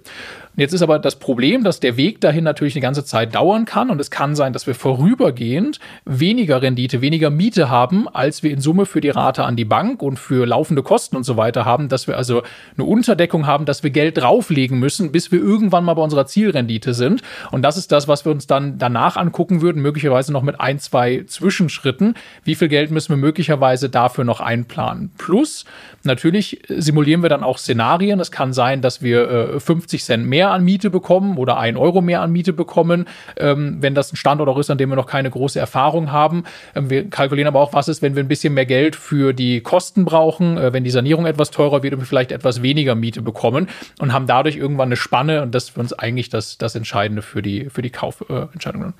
Jetzt 0.56 0.72
ist 0.72 0.82
aber 0.82 1.00
das 1.00 1.16
Problem, 1.16 1.64
dass 1.64 1.80
der 1.80 1.96
Weg 1.96 2.20
dahin 2.20 2.44
natürlich 2.44 2.76
eine 2.76 2.82
ganze 2.82 3.04
Zeit 3.04 3.34
dauern 3.34 3.64
kann 3.64 3.90
und 3.90 4.00
es 4.00 4.10
kann 4.10 4.36
sein, 4.36 4.52
dass 4.52 4.68
wir 4.68 4.76
vorübergehend 4.76 5.80
weniger 6.04 6.62
Rendite, 6.62 7.00
weniger 7.00 7.30
Miete 7.30 7.70
haben, 7.70 8.08
als 8.08 8.44
wir 8.44 8.52
in 8.52 8.60
Summe 8.60 8.86
für 8.86 9.00
die 9.00 9.10
Rate 9.10 9.44
an 9.44 9.56
die 9.56 9.64
Bank 9.64 10.00
und 10.00 10.16
für 10.16 10.46
laufende 10.46 10.84
Kosten 10.84 11.16
und 11.16 11.24
so 11.24 11.36
weiter 11.36 11.64
haben, 11.64 11.88
dass 11.88 12.06
wir 12.06 12.16
also 12.16 12.42
eine 12.76 12.86
Unterdeckung 12.86 13.46
haben, 13.46 13.64
dass 13.64 13.82
wir 13.82 13.90
Geld 13.90 14.18
drauflegen 14.18 14.78
müssen, 14.78 15.10
bis 15.10 15.32
wir 15.32 15.40
irgendwann 15.40 15.84
mal 15.84 15.94
bei 15.94 16.02
unserer 16.02 16.26
Zielrendite 16.26 16.94
sind. 16.94 17.22
Und 17.50 17.62
das 17.62 17.76
ist 17.76 17.90
das, 17.90 18.06
was 18.06 18.24
wir 18.24 18.30
uns 18.30 18.46
dann 18.46 18.78
danach 18.78 19.16
angucken 19.16 19.60
würden, 19.60 19.82
möglicherweise 19.82 20.32
noch 20.32 20.42
mit 20.42 20.60
ein, 20.60 20.78
zwei 20.78 21.24
Zwischenschritten. 21.26 22.14
Wie 22.44 22.54
viel 22.54 22.68
Geld 22.68 22.92
müssen 22.92 23.10
wir 23.10 23.16
möglicherweise 23.16 23.90
dafür 23.90 24.22
noch 24.22 24.40
einplanen? 24.40 25.10
Plus, 25.18 25.64
natürlich 26.04 26.62
simulieren 26.68 27.22
wir 27.22 27.28
dann 27.28 27.42
auch 27.42 27.58
Szenarien. 27.58 28.20
Es 28.20 28.30
kann 28.30 28.52
sein, 28.52 28.82
dass 28.82 29.02
wir 29.02 29.28
äh, 29.56 29.60
50 29.60 30.04
Cent 30.04 30.26
mehr 30.26 30.43
an 30.50 30.64
Miete 30.64 30.90
bekommen 30.90 31.36
oder 31.38 31.58
ein 31.58 31.76
Euro 31.76 32.00
mehr 32.00 32.22
an 32.22 32.32
Miete 32.32 32.52
bekommen, 32.52 33.06
ähm, 33.36 33.78
wenn 33.80 33.94
das 33.94 34.12
ein 34.12 34.16
Standort 34.16 34.48
auch 34.48 34.58
ist, 34.58 34.70
an 34.70 34.78
dem 34.78 34.90
wir 34.90 34.96
noch 34.96 35.06
keine 35.06 35.30
große 35.30 35.58
Erfahrung 35.58 36.12
haben. 36.12 36.44
Ähm, 36.74 36.90
wir 36.90 37.08
kalkulieren 37.08 37.48
aber 37.48 37.60
auch, 37.60 37.72
was 37.72 37.88
ist, 37.88 38.02
wenn 38.02 38.16
wir 38.16 38.22
ein 38.22 38.28
bisschen 38.28 38.54
mehr 38.54 38.66
Geld 38.66 38.96
für 38.96 39.32
die 39.32 39.60
Kosten 39.60 40.04
brauchen, 40.04 40.56
äh, 40.56 40.72
wenn 40.72 40.84
die 40.84 40.90
Sanierung 40.90 41.26
etwas 41.26 41.50
teurer 41.50 41.82
wird 41.82 41.94
und 41.94 42.00
wir 42.00 42.06
vielleicht 42.06 42.32
etwas 42.32 42.62
weniger 42.62 42.94
Miete 42.94 43.22
bekommen 43.22 43.68
und 44.00 44.12
haben 44.12 44.26
dadurch 44.26 44.56
irgendwann 44.56 44.88
eine 44.88 44.96
Spanne 44.96 45.42
und 45.42 45.54
das 45.54 45.64
ist 45.64 45.70
für 45.70 45.80
uns 45.80 45.92
eigentlich 45.92 46.28
das, 46.28 46.58
das 46.58 46.74
Entscheidende 46.74 47.22
für 47.22 47.42
die, 47.42 47.70
für 47.70 47.82
die 47.82 47.90
Kaufentscheidungen. 47.90 48.90
Äh, 48.90 48.92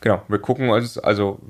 Genau, 0.00 0.22
wir 0.28 0.38
gucken 0.38 0.68
uns 0.68 0.96
also 0.96 1.40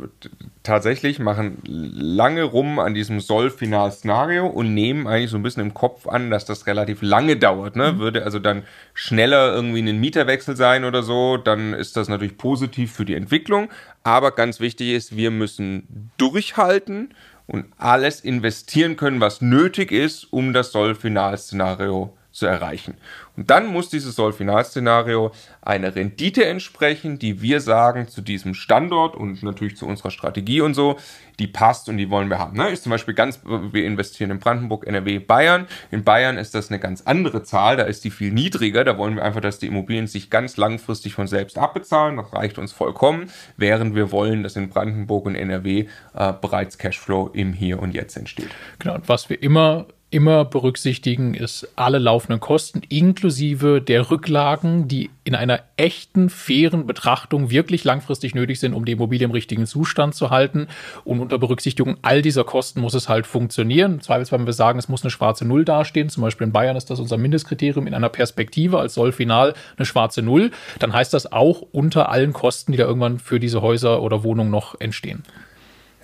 tatsächlich, 0.63 1.19
machen 1.19 1.59
lange 1.67 2.45
rum 2.45 2.79
an 2.79 2.95
diesem 2.95 3.21
Soll-Final-Szenario 3.21 4.47
und 4.47 4.73
nehmen 4.73 5.07
eigentlich 5.07 5.31
so 5.31 5.37
ein 5.37 5.43
bisschen 5.43 5.63
im 5.63 5.75
Kopf 5.75 6.07
an, 6.07 6.31
dass 6.31 6.47
das 6.47 6.67
relativ 6.67 7.03
lange 7.03 7.37
dauert. 7.37 7.77
Ne? 7.77 7.93
Mhm. 7.93 7.99
Würde 7.99 8.25
also 8.25 8.39
dann 8.39 8.63
schneller 8.95 9.53
irgendwie 9.53 9.83
ein 9.83 10.01
Mieterwechsel 10.01 10.57
sein 10.57 10.85
oder 10.85 11.03
so, 11.03 11.37
dann 11.37 11.75
ist 11.75 11.97
das 11.97 12.09
natürlich 12.09 12.39
positiv 12.39 12.93
für 12.93 13.05
die 13.05 13.15
Entwicklung. 13.15 13.69
Aber 14.03 14.31
ganz 14.31 14.61
wichtig 14.61 14.93
ist, 14.93 15.15
wir 15.15 15.31
müssen 15.31 16.11
durchhalten 16.17 17.15
und 17.47 17.67
alles 17.77 18.21
investieren 18.21 18.97
können, 18.97 19.21
was 19.21 19.43
nötig 19.43 19.93
ist, 19.93 20.33
um 20.33 20.55
das 20.55 20.73
Soll-Final-Szenario 20.73 22.17
zu 22.31 22.47
erreichen. 22.47 22.95
Und 23.39 23.51
dann 23.51 23.69
muss 23.69 23.89
dieses 23.89 24.17
Soll-Final-Szenario 24.17 25.31
eine 25.63 25.95
Rendite 25.95 26.45
entsprechen, 26.45 27.21
die 27.21 27.41
wir 27.41 27.61
sagen 27.61 28.09
zu 28.09 28.21
diesem 28.21 28.53
Standort 28.53 29.15
und 29.15 29.45
natürlich 29.45 29.77
zu 29.77 29.87
unserer 29.87 30.11
Strategie 30.11 30.61
und 30.61 30.75
so, 30.75 30.97
die 31.39 31.47
passt 31.47 31.89
und 31.89 31.99
die 31.99 32.11
wollen 32.11 32.31
wir 32.31 32.41
haben. 32.41 32.57
Ne? 32.57 32.71
Ist 32.71 32.83
zum 32.83 32.91
Beispiel 32.91 33.15
ganz, 33.15 33.39
wir 33.45 33.85
investieren 33.85 34.33
in 34.33 34.41
Brandenburg, 34.41 34.89
NRW, 34.89 35.21
Bayern. 35.21 35.69
In 35.93 36.03
Bayern 36.03 36.37
ist 36.37 36.57
das 36.57 36.69
eine 36.69 36.81
ganz 36.81 37.03
andere 37.03 37.45
Zahl, 37.45 37.77
da 37.77 37.85
ist 37.85 38.03
die 38.03 38.11
viel 38.11 38.33
niedriger. 38.33 38.83
Da 38.83 38.99
wollen 38.99 39.15
wir 39.15 39.23
einfach, 39.23 39.41
dass 39.41 39.61
die 39.61 39.69
Immobilien 39.69 40.09
sich 40.09 40.31
ganz 40.31 40.57
langfristig 40.57 41.15
von 41.15 41.29
selbst 41.29 41.59
abbezahlen. 41.59 42.17
Das 42.17 42.33
reicht 42.33 42.59
uns 42.59 42.73
vollkommen, 42.73 43.31
während 43.57 43.95
wir 43.95 44.11
wollen, 44.11 44.43
dass 44.43 44.57
in 44.57 44.69
Brandenburg 44.69 45.27
und 45.27 45.37
NRW 45.37 45.87
äh, 46.15 46.33
bereits 46.33 46.77
Cashflow 46.77 47.31
im 47.35 47.53
Hier 47.53 47.81
und 47.81 47.95
Jetzt 47.95 48.17
entsteht. 48.17 48.51
Genau, 48.81 48.97
und 48.97 49.09
was 49.09 49.31
wir 49.31 49.41
immer 49.41 49.87
immer 50.11 50.47
berücksichtigen, 50.47 51.35
ist 51.35 51.69
alle 51.77 51.99
laufenden 51.99 52.41
Kosten 52.41 52.81
inklusive 52.89 53.83
der 53.83 54.11
Rücklagen, 54.11 54.89
die 54.89 55.11
in 55.25 55.35
einer 55.35 55.61
echten, 55.77 56.31
fairen 56.31 56.87
Betrachtung 56.87 57.51
wirklich 57.51 57.85
langfristig 57.85 58.35
nötig 58.35 58.59
sind, 58.59 58.73
um 58.73 58.87
die 58.87 58.93
Immobilie 58.93 59.27
im 59.27 59.33
richtigen 59.33 59.67
Zustand 59.67 60.15
zu 60.15 60.31
halten. 60.31 60.69
Und 61.05 61.21
unter 61.21 61.39
Berücksichtigung 61.39 61.99
all 62.01 62.23
dieser 62.23 62.45
Kosten 62.45 62.81
muss 62.81 62.95
es 62.95 63.11
halt 63.11 63.27
funktionieren. 63.27 64.01
Zweifelsfall, 64.01 64.39
wenn 64.39 64.47
wir 64.47 64.55
sagen, 64.55 64.79
es 64.79 64.89
muss 64.89 65.03
eine 65.03 65.11
schwarze 65.11 65.45
Null 65.45 65.67
dastehen, 65.67 66.09
zum 66.09 66.23
Beispiel 66.23 66.47
in 66.47 66.53
Bayern 66.53 66.77
ist 66.77 66.89
das 66.89 67.01
unser 67.01 67.19
Mindestkriterium 67.19 67.87
in 67.87 67.93
einer 67.93 68.09
Perspektive 68.09 68.79
als 68.79 68.95
soll 68.95 69.13
final 69.13 69.53
eine 69.77 69.85
schwarze 69.85 70.23
Null, 70.23 70.53
dann 70.79 70.95
heißt 70.95 71.13
das 71.13 71.31
auch 71.31 71.61
unter 71.73 72.09
allen 72.09 72.33
Kosten, 72.33 72.73
die 72.73 72.79
da 72.79 72.85
irgendwann 72.85 73.19
für 73.19 73.39
diese 73.39 73.61
Häuser 73.61 74.01
oder 74.01 74.25
Wohnungen 74.25 74.51
noch 74.51 74.81
entstehen. 74.81 75.23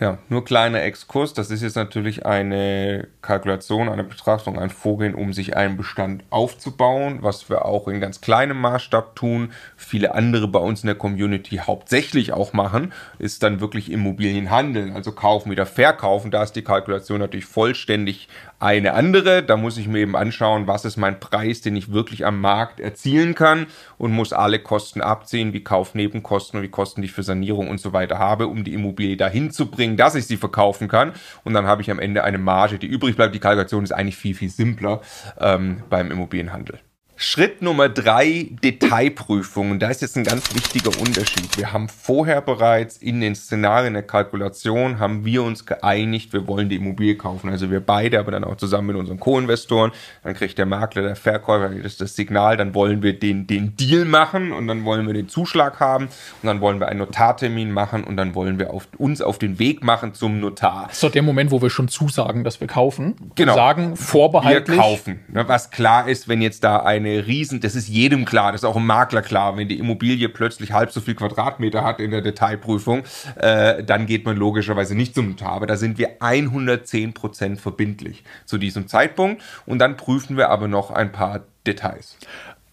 Ja, 0.04 0.18
nur 0.28 0.44
kleiner 0.44 0.82
Exkurs. 0.82 1.32
Das 1.32 1.50
ist 1.50 1.62
jetzt 1.62 1.76
natürlich 1.76 2.26
eine 2.26 3.08
Kalkulation, 3.22 3.88
eine 3.88 4.04
Betrachtung, 4.04 4.58
ein 4.58 4.68
Vorgehen, 4.68 5.14
um 5.14 5.32
sich 5.32 5.56
einen 5.56 5.78
Bestand 5.78 6.24
aufzubauen, 6.28 7.20
was 7.22 7.48
wir 7.48 7.64
auch 7.64 7.88
in 7.88 8.02
ganz 8.02 8.20
kleinem 8.20 8.60
Maßstab 8.60 9.16
tun. 9.16 9.52
Viele 9.78 10.14
andere 10.14 10.46
bei 10.46 10.58
uns 10.58 10.82
in 10.82 10.88
der 10.88 10.96
Community 10.96 11.56
hauptsächlich 11.56 12.34
auch 12.34 12.52
machen, 12.52 12.92
ist 13.18 13.42
dann 13.42 13.60
wirklich 13.60 13.90
Immobilienhandeln, 13.90 14.92
also 14.92 15.10
kaufen 15.10 15.50
wieder 15.50 15.64
verkaufen. 15.64 16.30
Da 16.30 16.42
ist 16.42 16.52
die 16.52 16.60
Kalkulation 16.60 17.20
natürlich 17.20 17.46
vollständig 17.46 18.28
eine 18.58 18.94
andere. 18.94 19.42
Da 19.42 19.56
muss 19.56 19.78
ich 19.78 19.88
mir 19.88 19.98
eben 19.98 20.16
anschauen, 20.16 20.66
was 20.66 20.84
ist 20.84 20.96
mein 20.96 21.20
Preis, 21.20 21.60
den 21.60 21.76
ich 21.76 21.92
wirklich 21.92 22.24
am 22.24 22.40
Markt 22.40 22.80
erzielen 22.80 23.34
kann 23.34 23.66
und 23.98 24.12
muss 24.12 24.32
alle 24.32 24.58
Kosten 24.58 25.00
abziehen, 25.00 25.52
wie 25.52 25.64
Kaufnebenkosten 25.64 26.58
und 26.58 26.64
wie 26.64 26.70
Kosten, 26.70 27.02
die 27.02 27.06
ich 27.06 27.12
für 27.12 27.22
Sanierung 27.22 27.68
und 27.68 27.80
so 27.80 27.92
weiter 27.92 28.18
habe, 28.18 28.46
um 28.46 28.64
die 28.64 28.74
Immobilie 28.74 29.16
dahin 29.16 29.50
zu 29.50 29.70
bringen, 29.70 29.96
dass 29.96 30.14
ich 30.14 30.26
sie 30.26 30.36
verkaufen 30.36 30.88
kann. 30.88 31.12
Und 31.44 31.54
dann 31.54 31.66
habe 31.66 31.82
ich 31.82 31.90
am 31.90 31.98
Ende 31.98 32.24
eine 32.24 32.38
Marge, 32.38 32.78
die 32.78 32.86
übrig 32.86 33.16
bleibt. 33.16 33.34
Die 33.34 33.40
Kalkulation 33.40 33.84
ist 33.84 33.92
eigentlich 33.92 34.16
viel, 34.16 34.34
viel 34.34 34.50
simpler 34.50 35.00
ähm, 35.40 35.82
beim 35.90 36.10
Immobilienhandel. 36.10 36.80
Schritt 37.16 37.62
Nummer 37.62 37.88
drei, 37.88 38.48
Detailprüfungen. 38.62 39.78
Da 39.78 39.88
ist 39.88 40.02
jetzt 40.02 40.16
ein 40.16 40.24
ganz 40.24 40.52
wichtiger 40.52 40.90
Unterschied. 41.00 41.56
Wir 41.56 41.72
haben 41.72 41.88
vorher 41.88 42.40
bereits 42.40 42.96
in 42.96 43.20
den 43.20 43.36
Szenarien 43.36 43.94
der 43.94 44.02
Kalkulation, 44.02 44.98
haben 44.98 45.24
wir 45.24 45.44
uns 45.44 45.64
geeinigt, 45.64 46.32
wir 46.32 46.48
wollen 46.48 46.68
die 46.68 46.76
Immobilie 46.76 47.16
kaufen. 47.16 47.50
Also 47.50 47.70
wir 47.70 47.78
beide, 47.78 48.18
aber 48.18 48.32
dann 48.32 48.42
auch 48.42 48.56
zusammen 48.56 48.88
mit 48.88 48.96
unseren 48.96 49.20
Co-Investoren. 49.20 49.92
Dann 50.24 50.34
kriegt 50.34 50.58
der 50.58 50.66
Makler, 50.66 51.02
der 51.02 51.16
Verkäufer 51.16 51.68
das, 51.68 51.96
das 51.98 52.16
Signal, 52.16 52.56
dann 52.56 52.74
wollen 52.74 53.02
wir 53.02 53.16
den, 53.16 53.46
den 53.46 53.76
Deal 53.76 54.04
machen 54.04 54.52
und 54.52 54.66
dann 54.66 54.84
wollen 54.84 55.06
wir 55.06 55.14
den 55.14 55.28
Zuschlag 55.28 55.78
haben 55.78 56.06
und 56.06 56.46
dann 56.46 56.60
wollen 56.60 56.80
wir 56.80 56.88
einen 56.88 56.98
Notartermin 56.98 57.70
machen 57.70 58.02
und 58.02 58.16
dann 58.16 58.34
wollen 58.34 58.58
wir 58.58 58.72
auf, 58.72 58.88
uns 58.98 59.22
auf 59.22 59.38
den 59.38 59.60
Weg 59.60 59.84
machen 59.84 60.14
zum 60.14 60.40
Notar. 60.40 60.86
Das 60.88 60.94
ist 60.94 61.02
doch 61.04 61.12
der 61.12 61.22
Moment, 61.22 61.52
wo 61.52 61.62
wir 61.62 61.70
schon 61.70 61.86
zusagen, 61.86 62.42
dass 62.42 62.60
wir 62.60 62.66
kaufen. 62.66 63.14
Genau. 63.36 63.54
Sagen 63.54 63.96
vorbehaltlich. 63.96 64.76
Wir 64.76 64.82
kaufen. 64.82 65.20
Ne, 65.28 65.46
was 65.46 65.70
klar 65.70 66.08
ist, 66.08 66.28
wenn 66.28 66.42
jetzt 66.42 66.64
da 66.64 66.78
ein 66.78 67.03
eine 67.06 67.26
riesen, 67.26 67.60
das 67.60 67.74
ist 67.74 67.88
jedem 67.88 68.24
klar, 68.24 68.52
das 68.52 68.62
ist 68.62 68.64
auch 68.64 68.76
einem 68.76 68.86
Makler 68.86 69.22
klar, 69.22 69.56
wenn 69.56 69.68
die 69.68 69.78
Immobilie 69.78 70.28
plötzlich 70.28 70.72
halb 70.72 70.90
so 70.90 71.00
viel 71.00 71.14
Quadratmeter 71.14 71.84
hat 71.84 72.00
in 72.00 72.10
der 72.10 72.22
Detailprüfung, 72.22 73.04
äh, 73.36 73.82
dann 73.84 74.06
geht 74.06 74.24
man 74.24 74.36
logischerweise 74.36 74.94
nicht 74.94 75.14
zum 75.14 75.30
Notar. 75.30 75.52
Aber 75.52 75.66
da 75.66 75.76
sind 75.76 75.98
wir 75.98 76.20
110% 76.20 77.58
verbindlich 77.58 78.24
zu 78.44 78.58
diesem 78.58 78.88
Zeitpunkt 78.88 79.42
und 79.66 79.78
dann 79.78 79.96
prüfen 79.96 80.36
wir 80.36 80.50
aber 80.50 80.68
noch 80.68 80.90
ein 80.90 81.12
paar 81.12 81.42
Details 81.66 82.16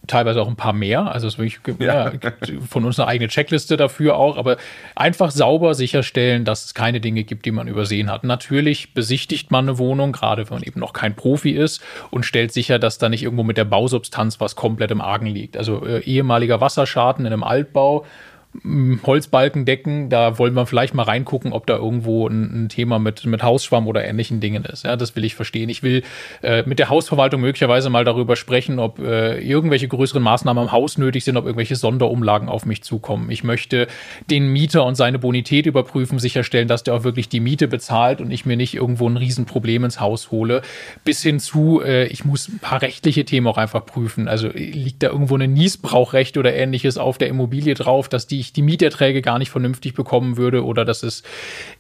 teilweise 0.08 0.42
auch 0.42 0.48
ein 0.48 0.56
paar 0.56 0.74
mehr. 0.74 1.12
Also 1.12 1.28
es 1.28 1.38
wirklich 1.38 1.60
ja. 1.80 2.12
Ja, 2.12 2.12
von 2.68 2.86
uns 2.86 3.00
eine 3.00 3.08
eigene 3.08 3.30
Checkliste 3.30 3.78
dafür 3.78 4.16
auch, 4.16 4.38
aber 4.38 4.58
einfach 4.96 5.32
sauber 5.32 5.76
sicherstellen, 5.76 6.46
dass 6.46 6.66
es 6.66 6.74
keine 6.74 7.00
Dinge 7.00 7.24
gibt, 7.24 7.46
die 7.46 7.52
man 7.52 7.68
übersehen 7.68 8.10
hat. 8.10 8.24
Natürlich 8.24 8.94
besichtigt 8.94 9.52
man 9.52 9.66
eine 9.70 9.78
Wohnung, 9.78 10.12
gerade 10.12 10.50
wenn 10.50 10.58
man 10.58 10.64
eben 10.64 10.80
noch 10.80 10.94
kein 10.94 11.16
Profi 11.16 11.52
ist 11.52 11.82
und 12.10 12.26
stellt 12.26 12.52
sicher, 12.52 12.80
dass 12.80 12.98
da 12.98 13.10
nicht 13.10 13.24
irgendwo 13.24 13.44
mit 13.44 13.58
der 13.58 13.66
Bausubstanz 13.66 14.40
was 14.40 14.56
komplett 14.56 14.92
im 14.92 15.02
Argen 15.02 15.28
liegt. 15.28 15.56
Also 15.56 15.86
äh, 15.86 16.00
ehemaliger 16.00 16.62
Wasserschaden 16.62 17.26
in 17.26 17.34
einem 17.34 17.44
Altbau 17.44 18.06
Holzbalkendecken, 18.64 20.10
da 20.10 20.38
wollen 20.38 20.54
wir 20.56 20.66
vielleicht 20.66 20.94
mal 20.94 21.04
reingucken, 21.04 21.54
ob 21.54 21.66
da 21.68 21.78
irgendwo 21.78 22.28
ein, 22.28 22.66
ein, 22.66 22.70
Thema 22.70 23.00
mit, 23.00 23.26
mit 23.26 23.44
Hausschwamm 23.44 23.88
oder 23.88 24.04
ähnlichen 24.04 24.42
Dingen 24.42 24.66
ist. 24.66 24.84
Ja, 24.84 24.98
das 24.98 25.16
will 25.16 25.24
ich 25.24 25.36
verstehen. 25.36 25.70
Ich 25.70 25.84
will 25.84 26.04
äh, 26.42 26.64
mit 26.66 26.78
der 26.78 26.90
Hausverwaltung 26.90 27.40
möglicherweise 27.40 27.90
mal 27.90 28.04
darüber 28.04 28.36
sprechen, 28.36 28.78
ob 28.80 29.00
äh, 29.00 29.40
irgendwelche 29.40 29.88
größeren 29.88 30.22
Maßnahmen 30.22 30.64
am 30.64 30.72
Haus 30.74 30.98
nötig 30.98 31.24
sind, 31.24 31.38
ob 31.38 31.46
irgendwelche 31.46 31.78
Sonderumlagen 31.78 32.50
auf 32.50 32.66
mich 32.66 32.84
zukommen. 32.84 33.32
Ich 33.32 33.46
möchte 33.46 33.88
den 34.30 34.52
Mieter 34.52 34.86
und 34.86 34.96
seine 34.96 35.18
Bonität 35.18 35.66
überprüfen, 35.66 36.20
sicherstellen, 36.20 36.68
dass 36.68 36.84
der 36.84 36.96
auch 36.96 37.04
wirklich 37.06 37.30
die 37.30 37.40
Miete 37.40 37.70
bezahlt 37.70 38.20
und 38.20 38.32
ich 38.32 38.46
mir 38.46 38.58
nicht 38.58 38.76
irgendwo 38.76 39.08
ein 39.08 39.16
Riesenproblem 39.16 39.86
ins 39.86 40.02
Haus 40.02 40.30
hole. 40.30 40.62
Bis 41.06 41.24
hin 41.24 41.40
zu, 41.40 41.82
äh, 41.82 42.08
ich 42.08 42.26
muss 42.26 42.50
ein 42.50 42.60
paar 42.60 42.82
rechtliche 42.82 43.24
Themen 43.24 43.48
auch 43.48 43.58
einfach 43.58 43.86
prüfen. 43.86 44.28
Also 44.28 44.50
liegt 44.50 45.04
da 45.04 45.08
irgendwo 45.08 45.38
ein 45.38 45.54
Niesbrauchrecht 45.54 46.38
oder 46.38 46.54
ähnliches 46.54 46.98
auf 46.98 47.18
der 47.18 47.30
Immobilie 47.30 47.76
drauf, 47.76 48.10
dass 48.10 48.28
die 48.28 48.41
ich 48.42 48.54
die 48.54 48.62
Mieterträge 48.62 49.22
gar 49.22 49.40
nicht 49.40 49.52
vernünftig 49.52 49.94
bekommen 49.94 50.38
würde 50.38 50.66
oder 50.66 50.84
dass 50.84 51.04
es 51.04 51.24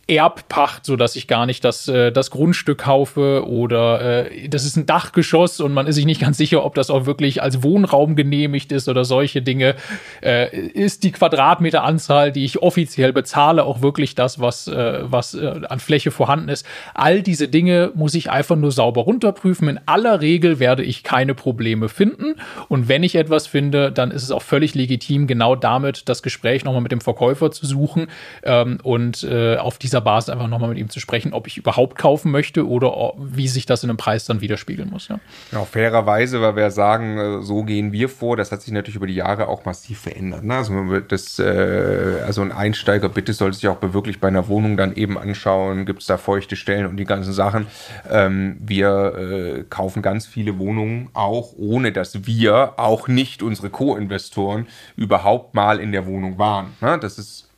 Erbpacht, 0.08 0.86
so 0.86 0.96
dass 0.96 1.16
ich 1.16 1.28
gar 1.28 1.46
nicht 1.46 1.64
das, 1.64 1.88
äh, 1.88 2.12
das 2.12 2.32
Grundstück 2.32 2.80
kaufe 2.80 3.48
oder 3.48 4.30
äh, 4.30 4.50
das 4.50 4.66
ist 4.66 4.76
ein 4.76 4.86
Dachgeschoss 4.86 5.60
und 5.60 5.74
man 5.74 5.88
ist 5.88 5.96
sich 5.96 6.06
nicht 6.06 6.20
ganz 6.20 6.38
sicher, 6.38 6.66
ob 6.66 6.76
das 6.76 6.90
auch 6.90 7.06
wirklich 7.06 7.42
als 7.42 7.64
Wohnraum 7.64 8.16
genehmigt 8.16 8.72
ist 8.72 8.90
oder 8.90 9.06
solche 9.06 9.42
Dinge. 9.42 9.76
Äh, 10.22 10.56
ist 10.58 11.04
die 11.04 11.12
Quadratmeteranzahl, 11.12 12.32
die 12.32 12.44
ich 12.44 12.62
offiziell 12.62 13.14
bezahle, 13.14 13.64
auch 13.64 13.82
wirklich 13.82 14.16
das, 14.16 14.40
was, 14.40 14.68
äh, 14.68 15.00
was 15.04 15.34
äh, 15.34 15.62
an 15.70 15.80
Fläche 15.80 16.12
vorhanden 16.12 16.50
ist? 16.50 16.66
All 16.94 17.22
diese 17.22 17.48
Dinge 17.48 17.92
muss 17.94 18.16
ich 18.16 18.32
einfach 18.32 18.56
nur 18.56 18.72
sauber 18.72 19.02
runterprüfen. 19.02 19.70
In 19.70 19.80
aller 19.86 20.20
Regel 20.22 20.60
werde 20.60 20.84
ich 20.84 21.04
keine 21.04 21.36
Probleme 21.36 21.90
finden 21.90 22.36
und 22.70 22.90
wenn 22.90 23.04
ich 23.04 23.16
etwas 23.16 23.48
finde, 23.48 23.92
dann 23.92 24.12
ist 24.12 24.24
es 24.24 24.32
auch 24.32 24.42
völlig 24.42 24.76
legitim, 24.76 25.28
genau 25.28 25.56
damit 25.56 26.10
das 26.10 26.24
Gespräch 26.24 26.66
nochmal 26.66 26.82
mit 26.82 26.92
dem 26.92 27.02
Verkäufer 27.02 27.52
zu 27.52 27.66
suchen 27.66 28.08
ähm, 28.44 28.80
und 28.84 29.24
äh, 29.24 29.58
auf 29.58 29.78
dieser 29.92 30.02
Basis 30.02 30.30
einfach 30.30 30.48
nochmal 30.48 30.70
mit 30.70 30.78
ihm 30.78 30.90
zu 30.90 31.00
sprechen, 31.00 31.34
ob 31.34 31.48
ich 31.48 31.58
überhaupt 31.58 31.98
kaufen 31.98 32.32
möchte 32.32 32.68
oder 32.68 33.14
wie 33.18 33.48
sich 33.48 33.66
das 33.66 33.84
in 33.84 33.90
einem 33.90 33.98
Preis 33.98 34.26
dann 34.26 34.42
widerspiegeln 34.42 34.90
muss. 34.90 35.10
Ja, 35.10 35.20
ja 35.52 35.66
fairerweise, 35.66 36.42
weil 36.42 36.56
wir 36.56 36.72
sagen, 36.72 37.18
äh, 37.18 37.42
so 37.44 37.64
gehen 37.64 37.92
wir 37.92 38.10
vor. 38.10 38.38
Das 38.38 38.52
hat 38.52 38.62
sich 38.62 38.74
natürlich 38.74 38.96
über 38.96 39.08
die 39.08 39.16
Jahre 39.16 39.48
auch 39.48 39.66
massiv 39.66 40.00
verändert. 40.00 40.44
Ne? 40.44 40.56
Also, 40.56 41.00
das, 41.00 41.40
äh, 41.40 42.22
also 42.26 42.42
ein 42.42 42.52
Einsteiger 42.52 43.10
bitte 43.10 43.34
sollte 43.34 43.58
sich 43.58 43.68
auch 43.68 43.78
wirklich 43.82 44.20
bei 44.20 44.30
einer 44.30 44.48
Wohnung 44.48 44.78
dann 44.78 44.96
eben 44.96 45.18
anschauen, 45.18 45.86
gibt 45.86 46.02
es 46.02 46.08
da 46.08 46.18
feuchte 46.18 46.56
Stellen 46.56 46.86
und 46.86 46.98
die 46.98 47.06
ganzen 47.06 47.34
Sachen. 47.34 47.68
Ähm, 48.10 48.58
wir 48.60 49.16
äh, 49.18 49.64
kaufen 49.70 50.02
ganz 50.02 50.26
viele 50.26 50.58
Wohnungen 50.58 51.10
auch, 51.14 51.54
ohne 51.58 51.92
dass 51.92 52.26
wir, 52.26 52.74
auch 52.78 53.08
nicht 53.08 53.44
unsere 53.44 53.70
Co-Investoren, 53.70 54.68
überhaupt 54.96 55.54
mal 55.54 55.80
in 55.80 55.92
der 55.92 56.06
Wohnung 56.06 56.38
waren. 56.38 56.74
Ne? 56.80 56.98
Das 57.00 57.18
ist 57.18 57.51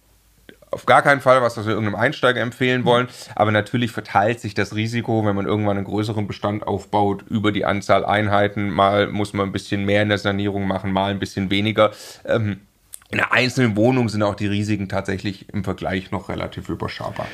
auf 0.74 0.86
gar 0.86 1.02
keinen 1.02 1.22
Fall 1.22 1.42
was, 1.42 1.58
was 1.58 1.66
wir 1.66 1.74
irgendeinem 1.74 2.00
Einsteiger 2.00 2.42
empfehlen 2.42 2.86
wollen. 2.86 3.08
Aber 3.36 3.52
natürlich 3.52 3.92
verteilt 3.92 4.40
sich 4.40 4.54
das 4.54 4.76
Risiko, 4.76 5.26
wenn 5.26 5.36
man 5.36 5.46
irgendwann 5.46 5.78
einen 5.78 5.86
größeren 5.86 6.28
Bestand 6.28 6.68
aufbaut, 6.68 7.24
über 7.30 7.52
die 7.52 7.66
Anzahl 7.66 8.06
Einheiten. 8.06 8.70
Mal 8.70 9.08
muss 9.08 9.34
man 9.34 9.48
ein 9.48 9.52
bisschen 9.52 9.86
mehr 9.86 10.02
in 10.02 10.10
der 10.10 10.18
Sanierung 10.18 10.68
machen, 10.68 10.92
mal 10.92 11.12
ein 11.12 11.20
bisschen 11.20 11.50
weniger. 11.50 11.92
Ähm, 12.26 12.62
in 13.10 13.20
einer 13.20 13.32
einzelnen 13.32 13.76
Wohnung 13.76 14.10
sind 14.10 14.24
auch 14.24 14.36
die 14.36 14.48
Risiken 14.48 14.90
tatsächlich 14.90 15.48
im 15.54 15.64
Vergleich 15.64 16.12
noch 16.12 16.30
relativ 16.30 16.70
überschaubar. 16.70 17.28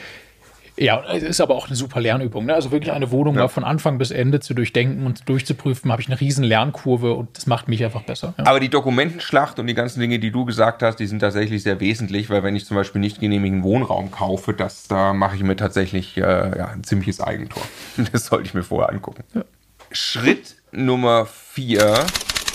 Ja, 0.79 1.03
es 1.11 1.23
ist 1.23 1.41
aber 1.41 1.55
auch 1.55 1.67
eine 1.67 1.75
super 1.75 1.99
Lernübung. 1.99 2.45
Ne? 2.45 2.53
Also 2.53 2.71
wirklich 2.71 2.93
eine 2.93 3.11
Wohnung 3.11 3.35
ja. 3.35 3.41
mal 3.41 3.47
von 3.49 3.65
Anfang 3.65 3.97
bis 3.97 4.11
Ende 4.11 4.39
zu 4.39 4.53
durchdenken 4.53 5.05
und 5.05 5.27
durchzuprüfen, 5.27 5.91
habe 5.91 6.01
ich 6.01 6.07
eine 6.07 6.19
riesen 6.19 6.45
Lernkurve 6.45 7.13
und 7.15 7.35
das 7.35 7.47
macht 7.47 7.67
mich 7.67 7.83
einfach 7.83 8.03
besser. 8.03 8.33
Ja. 8.37 8.45
Aber 8.45 8.61
die 8.61 8.69
Dokumentenschlacht 8.69 9.59
und 9.59 9.67
die 9.67 9.73
ganzen 9.73 9.99
Dinge, 9.99 10.19
die 10.19 10.31
du 10.31 10.45
gesagt 10.45 10.81
hast, 10.81 10.95
die 10.95 11.05
sind 11.05 11.19
tatsächlich 11.19 11.63
sehr 11.63 11.81
wesentlich, 11.81 12.29
weil 12.29 12.43
wenn 12.43 12.55
ich 12.55 12.65
zum 12.65 12.77
Beispiel 12.77 13.01
nicht 13.01 13.19
genehmigen 13.19 13.61
Wohnraum 13.63 14.09
kaufe, 14.09 14.53
das, 14.53 14.87
da 14.87 15.13
mache 15.13 15.35
ich 15.35 15.43
mir 15.43 15.57
tatsächlich 15.57 16.15
äh, 16.15 16.21
ja, 16.21 16.69
ein 16.69 16.83
ziemliches 16.83 17.19
Eigentor. 17.19 17.63
Das 18.13 18.27
sollte 18.27 18.45
ich 18.45 18.53
mir 18.53 18.63
vorher 18.63 18.89
angucken. 18.89 19.23
Ja. 19.33 19.43
Schritt 19.91 20.55
Nummer 20.71 21.25
vier 21.25 22.05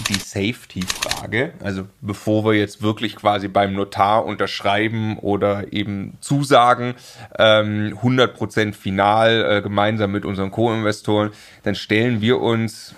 die 0.08 0.14
Safety-Frage. 0.14 1.52
Also 1.62 1.86
bevor 2.00 2.44
wir 2.44 2.54
jetzt 2.54 2.82
wirklich 2.82 3.16
quasi 3.16 3.48
beim 3.48 3.74
Notar 3.74 4.24
unterschreiben 4.24 5.18
oder 5.18 5.72
eben 5.72 6.16
zusagen, 6.20 6.94
ähm, 7.38 7.98
100% 8.02 8.74
final 8.74 9.58
äh, 9.58 9.62
gemeinsam 9.62 10.12
mit 10.12 10.24
unseren 10.24 10.50
Co-Investoren, 10.50 11.30
dann 11.62 11.74
stellen 11.74 12.20
wir 12.20 12.40
uns 12.40 12.94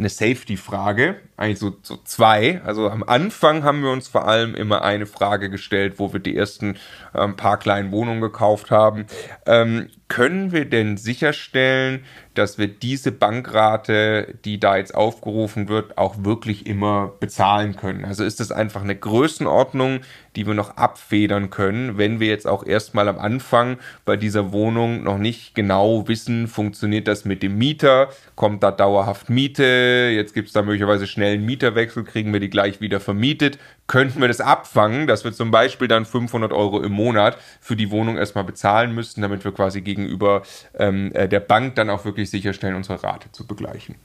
eine 0.00 0.08
Safety-Frage, 0.08 1.16
eigentlich 1.36 1.58
so, 1.58 1.76
so 1.82 1.96
zwei. 2.04 2.60
Also 2.64 2.90
am 2.90 3.02
Anfang 3.02 3.62
haben 3.62 3.82
wir 3.82 3.90
uns 3.90 4.08
vor 4.08 4.26
allem 4.26 4.54
immer 4.54 4.82
eine 4.82 5.06
Frage 5.06 5.48
gestellt, 5.48 5.94
wo 5.98 6.12
wir 6.12 6.20
die 6.20 6.36
ersten 6.36 6.76
ähm, 7.14 7.36
paar 7.36 7.58
kleinen 7.58 7.92
Wohnungen 7.92 8.20
gekauft 8.20 8.70
haben. 8.70 9.06
Ähm, 9.46 9.88
können 10.08 10.50
wir 10.50 10.64
denn 10.64 10.96
sicherstellen, 10.96 12.04
dass 12.34 12.58
wir 12.58 12.66
diese 12.66 13.12
Bankrate, 13.12 14.38
die 14.44 14.58
da 14.58 14.76
jetzt 14.76 14.94
aufgerufen 14.94 15.68
wird, 15.68 15.98
auch 15.98 16.24
wirklich 16.24 16.66
immer 16.66 17.12
bezahlen 17.20 17.76
können? 17.76 18.04
Also 18.04 18.24
ist 18.24 18.40
das 18.40 18.50
einfach 18.50 18.82
eine 18.82 18.96
Größenordnung, 18.96 20.00
die 20.36 20.46
wir 20.46 20.54
noch 20.54 20.76
abfedern 20.76 21.50
können, 21.50 21.96
wenn 21.96 22.20
wir 22.20 22.28
jetzt 22.28 22.46
auch 22.46 22.66
erstmal 22.66 23.08
am 23.08 23.18
Anfang 23.18 23.78
bei 24.04 24.16
dieser 24.16 24.52
Wohnung 24.52 25.02
noch 25.02 25.18
nicht 25.18 25.54
genau 25.54 26.06
wissen, 26.08 26.48
funktioniert 26.48 27.08
das 27.08 27.24
mit 27.24 27.42
dem 27.42 27.58
Mieter, 27.58 28.10
kommt 28.36 28.62
da 28.62 28.70
dauerhaft 28.70 29.30
Miete, 29.30 29.89
jetzt 29.90 30.34
gibt 30.34 30.48
es 30.48 30.52
da 30.52 30.62
möglicherweise 30.62 31.06
schnell 31.06 31.34
einen 31.34 31.44
Mieterwechsel, 31.44 32.04
kriegen 32.04 32.32
wir 32.32 32.40
die 32.40 32.50
gleich 32.50 32.80
wieder 32.80 33.00
vermietet, 33.00 33.58
könnten 33.86 34.20
wir 34.20 34.28
das 34.28 34.40
abfangen, 34.40 35.06
dass 35.06 35.24
wir 35.24 35.32
zum 35.32 35.50
Beispiel 35.50 35.88
dann 35.88 36.04
500 36.04 36.52
Euro 36.52 36.80
im 36.80 36.92
Monat 36.92 37.36
für 37.60 37.76
die 37.76 37.90
Wohnung 37.90 38.16
erstmal 38.16 38.44
bezahlen 38.44 38.94
müssten, 38.94 39.22
damit 39.22 39.44
wir 39.44 39.52
quasi 39.52 39.80
gegenüber 39.80 40.42
ähm, 40.78 41.12
äh, 41.14 41.28
der 41.28 41.40
Bank 41.40 41.74
dann 41.74 41.90
auch 41.90 42.04
wirklich 42.04 42.30
sicherstellen, 42.30 42.74
unsere 42.74 43.02
Rate 43.02 43.32
zu 43.32 43.46
begleichen. 43.46 43.96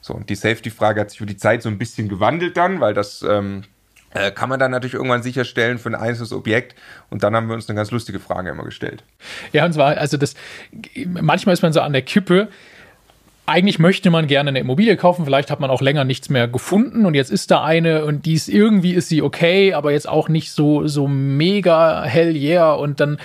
So, 0.00 0.14
und 0.14 0.30
die 0.30 0.34
Safety-Frage 0.34 1.00
hat 1.00 1.10
sich 1.10 1.20
über 1.20 1.28
die 1.28 1.36
Zeit 1.36 1.62
so 1.62 1.68
ein 1.68 1.78
bisschen 1.78 2.08
gewandelt 2.08 2.56
dann, 2.56 2.80
weil 2.80 2.94
das 2.94 3.22
ähm, 3.22 3.64
äh, 4.12 4.30
kann 4.32 4.48
man 4.48 4.58
dann 4.58 4.70
natürlich 4.70 4.94
irgendwann 4.94 5.22
sicherstellen 5.22 5.78
für 5.78 5.88
ein 5.88 5.94
einzelnes 5.94 6.32
Objekt. 6.32 6.74
Und 7.10 7.22
dann 7.22 7.34
haben 7.34 7.48
wir 7.48 7.54
uns 7.54 7.68
eine 7.68 7.76
ganz 7.76 7.90
lustige 7.90 8.18
Frage 8.18 8.50
immer 8.50 8.64
gestellt. 8.64 9.04
Ja, 9.52 9.64
und 9.64 9.72
zwar, 9.72 9.96
also 9.96 10.16
das, 10.16 10.34
manchmal 11.06 11.52
ist 11.52 11.62
man 11.62 11.72
so 11.72 11.80
an 11.80 11.92
der 11.92 12.02
Kippe, 12.02 12.48
eigentlich 13.50 13.78
möchte 13.78 14.10
man 14.10 14.26
gerne 14.26 14.48
eine 14.48 14.60
Immobilie 14.60 14.96
kaufen, 14.96 15.24
vielleicht 15.24 15.50
hat 15.50 15.60
man 15.60 15.70
auch 15.70 15.82
länger 15.82 16.04
nichts 16.04 16.30
mehr 16.30 16.48
gefunden 16.48 17.04
und 17.04 17.14
jetzt 17.14 17.30
ist 17.30 17.50
da 17.50 17.62
eine 17.64 18.04
und 18.04 18.24
die 18.24 18.34
ist 18.34 18.48
irgendwie 18.48 18.94
ist 18.94 19.08
sie 19.08 19.22
okay, 19.22 19.74
aber 19.74 19.92
jetzt 19.92 20.08
auch 20.08 20.28
nicht 20.28 20.52
so 20.52 20.86
so 20.86 21.08
mega 21.08 22.04
hell 22.04 22.36
yeah 22.36 22.72
und 22.72 23.00
dann 23.00 23.18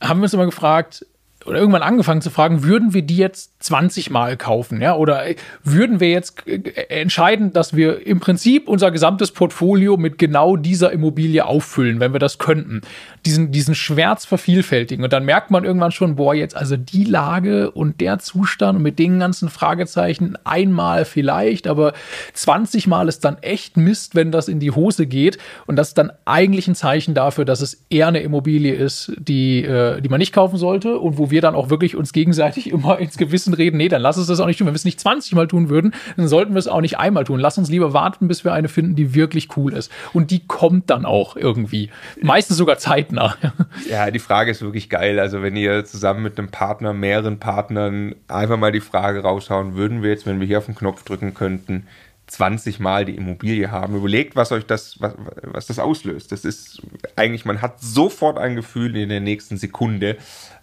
haben 0.00 0.20
wir 0.20 0.24
uns 0.24 0.34
immer 0.34 0.46
gefragt, 0.46 1.04
oder 1.46 1.58
irgendwann 1.58 1.82
angefangen 1.82 2.20
zu 2.20 2.30
fragen, 2.30 2.64
würden 2.64 2.92
wir 2.92 3.02
die 3.02 3.16
jetzt 3.16 3.64
20 3.64 4.10
Mal 4.10 4.36
kaufen, 4.36 4.80
ja? 4.80 4.94
Oder 4.94 5.24
würden 5.64 6.00
wir 6.00 6.10
jetzt 6.10 6.46
äh, 6.46 6.60
entscheiden, 6.88 7.52
dass 7.52 7.74
wir 7.74 8.06
im 8.06 8.20
Prinzip 8.20 8.68
unser 8.68 8.90
gesamtes 8.90 9.32
Portfolio 9.32 9.96
mit 9.96 10.18
genau 10.18 10.56
dieser 10.56 10.92
Immobilie 10.92 11.44
auffüllen, 11.46 11.98
wenn 11.98 12.12
wir 12.12 12.18
das 12.18 12.38
könnten? 12.38 12.82
Diesen, 13.24 13.52
diesen 13.52 13.74
Schmerz 13.74 14.24
vervielfältigen. 14.26 15.02
Und 15.04 15.12
dann 15.12 15.24
merkt 15.24 15.50
man 15.50 15.64
irgendwann 15.64 15.92
schon, 15.92 16.16
boah, 16.16 16.34
jetzt 16.34 16.56
also 16.56 16.76
die 16.76 17.04
Lage 17.04 17.70
und 17.70 18.00
der 18.00 18.18
Zustand 18.18 18.80
mit 18.80 18.98
den 18.98 19.18
ganzen 19.18 19.48
Fragezeichen 19.48 20.36
einmal 20.44 21.04
vielleicht, 21.04 21.66
aber 21.66 21.94
20 22.34 22.86
Mal 22.86 23.08
ist 23.08 23.24
dann 23.24 23.38
echt 23.38 23.76
Mist, 23.76 24.14
wenn 24.14 24.30
das 24.30 24.48
in 24.48 24.60
die 24.60 24.72
Hose 24.72 25.06
geht. 25.06 25.38
Und 25.66 25.76
das 25.76 25.88
ist 25.88 25.98
dann 25.98 26.12
eigentlich 26.26 26.68
ein 26.68 26.74
Zeichen 26.74 27.14
dafür, 27.14 27.44
dass 27.44 27.60
es 27.60 27.84
eher 27.88 28.08
eine 28.08 28.20
Immobilie 28.20 28.74
ist, 28.74 29.12
die, 29.18 29.64
äh, 29.64 30.00
die 30.00 30.08
man 30.08 30.18
nicht 30.18 30.32
kaufen 30.32 30.58
sollte 30.58 30.98
und 30.98 31.18
wo 31.18 31.29
wir 31.30 31.40
dann 31.40 31.54
auch 31.54 31.70
wirklich 31.70 31.96
uns 31.96 32.12
gegenseitig 32.12 32.70
immer 32.72 32.98
ins 32.98 33.16
Gewissen 33.16 33.54
reden, 33.54 33.76
nee, 33.76 33.88
dann 33.88 34.02
lass 34.02 34.18
uns 34.18 34.26
das 34.26 34.40
auch 34.40 34.46
nicht 34.46 34.58
tun. 34.58 34.66
Wenn 34.66 34.74
wir 34.74 34.76
es 34.76 34.84
nicht 34.84 35.00
20 35.00 35.34
Mal 35.34 35.48
tun 35.48 35.68
würden, 35.68 35.94
dann 36.16 36.28
sollten 36.28 36.54
wir 36.54 36.58
es 36.58 36.68
auch 36.68 36.80
nicht 36.80 36.98
einmal 36.98 37.24
tun. 37.24 37.40
Lass 37.40 37.58
uns 37.58 37.68
lieber 37.68 37.92
warten, 37.92 38.28
bis 38.28 38.44
wir 38.44 38.52
eine 38.52 38.68
finden, 38.68 38.94
die 38.94 39.14
wirklich 39.14 39.56
cool 39.56 39.72
ist. 39.72 39.90
Und 40.12 40.30
die 40.30 40.46
kommt 40.46 40.90
dann 40.90 41.04
auch 41.04 41.36
irgendwie. 41.36 41.90
Meistens 42.20 42.56
sogar 42.56 42.78
zeitnah. 42.78 43.36
Ja, 43.88 44.10
die 44.10 44.18
Frage 44.18 44.50
ist 44.50 44.62
wirklich 44.62 44.88
geil. 44.88 45.18
Also 45.18 45.42
wenn 45.42 45.56
ihr 45.56 45.84
zusammen 45.84 46.22
mit 46.22 46.38
einem 46.38 46.48
Partner, 46.48 46.92
mehreren 46.92 47.38
Partnern 47.38 48.14
einfach 48.28 48.56
mal 48.56 48.72
die 48.72 48.80
Frage 48.80 49.20
raushauen, 49.20 49.74
würden 49.74 50.02
wir 50.02 50.10
jetzt, 50.10 50.26
wenn 50.26 50.40
wir 50.40 50.46
hier 50.46 50.58
auf 50.58 50.66
den 50.66 50.74
Knopf 50.74 51.02
drücken 51.04 51.34
könnten, 51.34 51.86
20 52.30 52.78
Mal 52.78 53.04
die 53.04 53.16
Immobilie 53.16 53.70
haben. 53.70 53.96
Überlegt, 53.96 54.36
was 54.36 54.52
euch 54.52 54.64
das, 54.64 55.00
was, 55.00 55.14
was 55.42 55.66
das 55.66 55.78
auslöst. 55.78 56.32
Das 56.32 56.44
ist 56.44 56.80
eigentlich, 57.16 57.44
man 57.44 57.60
hat 57.60 57.80
sofort 57.80 58.38
ein 58.38 58.56
Gefühl 58.56 58.96
in 58.96 59.08
der 59.08 59.20
nächsten 59.20 59.56
Sekunde, 59.56 60.16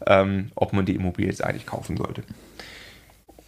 ähm, 0.05 0.51
ob 0.55 0.73
man 0.73 0.85
die 0.85 0.95
Immobilie 0.95 1.29
jetzt 1.29 1.43
eigentlich 1.43 1.65
kaufen 1.65 1.97
sollte. 1.97 2.23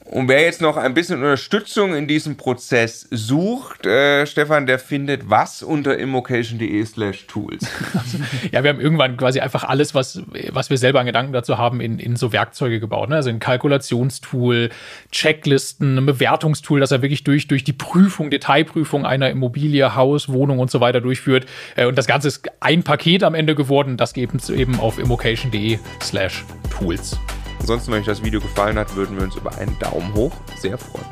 Und 0.10 0.28
wer 0.28 0.42
jetzt 0.42 0.60
noch 0.60 0.76
ein 0.76 0.96
bisschen 0.96 1.20
Unterstützung 1.20 1.94
in 1.94 2.08
diesem 2.08 2.36
Prozess 2.36 3.08
sucht, 3.12 3.86
äh, 3.86 4.26
Stefan, 4.26 4.66
der 4.66 4.80
findet 4.80 5.30
was 5.30 5.62
unter 5.62 6.00
immocation.de 6.00 6.84
slash 6.84 7.28
tools. 7.28 7.68
ja, 8.52 8.64
wir 8.64 8.72
haben 8.72 8.80
irgendwann 8.80 9.18
quasi 9.18 9.40
einfach 9.40 9.66
alles, 9.66 9.94
was, 9.94 10.24
was 10.50 10.72
wir 10.72 10.80
selber 10.80 11.00
an 11.00 11.06
Gedanken 11.06 11.32
dazu 11.32 11.60
haben, 11.60 11.80
in, 11.80 12.00
in 12.00 12.16
so 12.16 12.34
Werkzeuge 12.34 12.80
gebaut. 12.80 13.10
Ne? 13.10 13.18
Also 13.18 13.30
ein 13.30 13.40
Kalkulationstool, 13.40 14.70
Checklisten, 15.12 16.00
ein 16.00 16.06
Bewertungstool, 16.08 16.80
das 16.80 16.92
er 16.92 17.04
wirklich 17.04 17.24
durch, 17.24 17.48
durch 17.48 17.64
die 17.64 17.74
Prüfung, 17.74 18.32
Detailprüfung 18.32 19.06
einer 19.06 19.30
Immobilie, 19.30 19.96
Haus, 19.96 20.28
Wohnung 20.28 20.58
und 20.58 20.72
so 20.72 20.80
weiter 20.80 21.02
durchführt. 21.02 21.46
Äh, 21.76 21.86
und 21.86 21.96
das 22.00 22.08
Ganze 22.08 22.30
ist 22.30 22.50
ein 22.62 22.82
Paket 22.82 23.24
am 23.24 23.36
Ende 23.36 23.54
geworden. 23.54 23.96
Das 23.96 24.14
gibt 24.14 24.34
es 24.34 24.50
eben 24.50 24.80
auf 24.80 24.98
immocation.de 24.98 25.78
slash 26.02 26.44
tools. 26.72 27.16
Ansonsten, 27.60 27.92
wenn 27.92 28.00
euch 28.00 28.06
das 28.06 28.24
Video 28.24 28.40
gefallen 28.40 28.78
hat, 28.78 28.96
würden 28.96 29.18
wir 29.18 29.24
uns 29.24 29.36
über 29.36 29.56
einen 29.58 29.78
Daumen 29.80 30.14
hoch 30.14 30.32
sehr 30.56 30.78
freuen. 30.78 31.06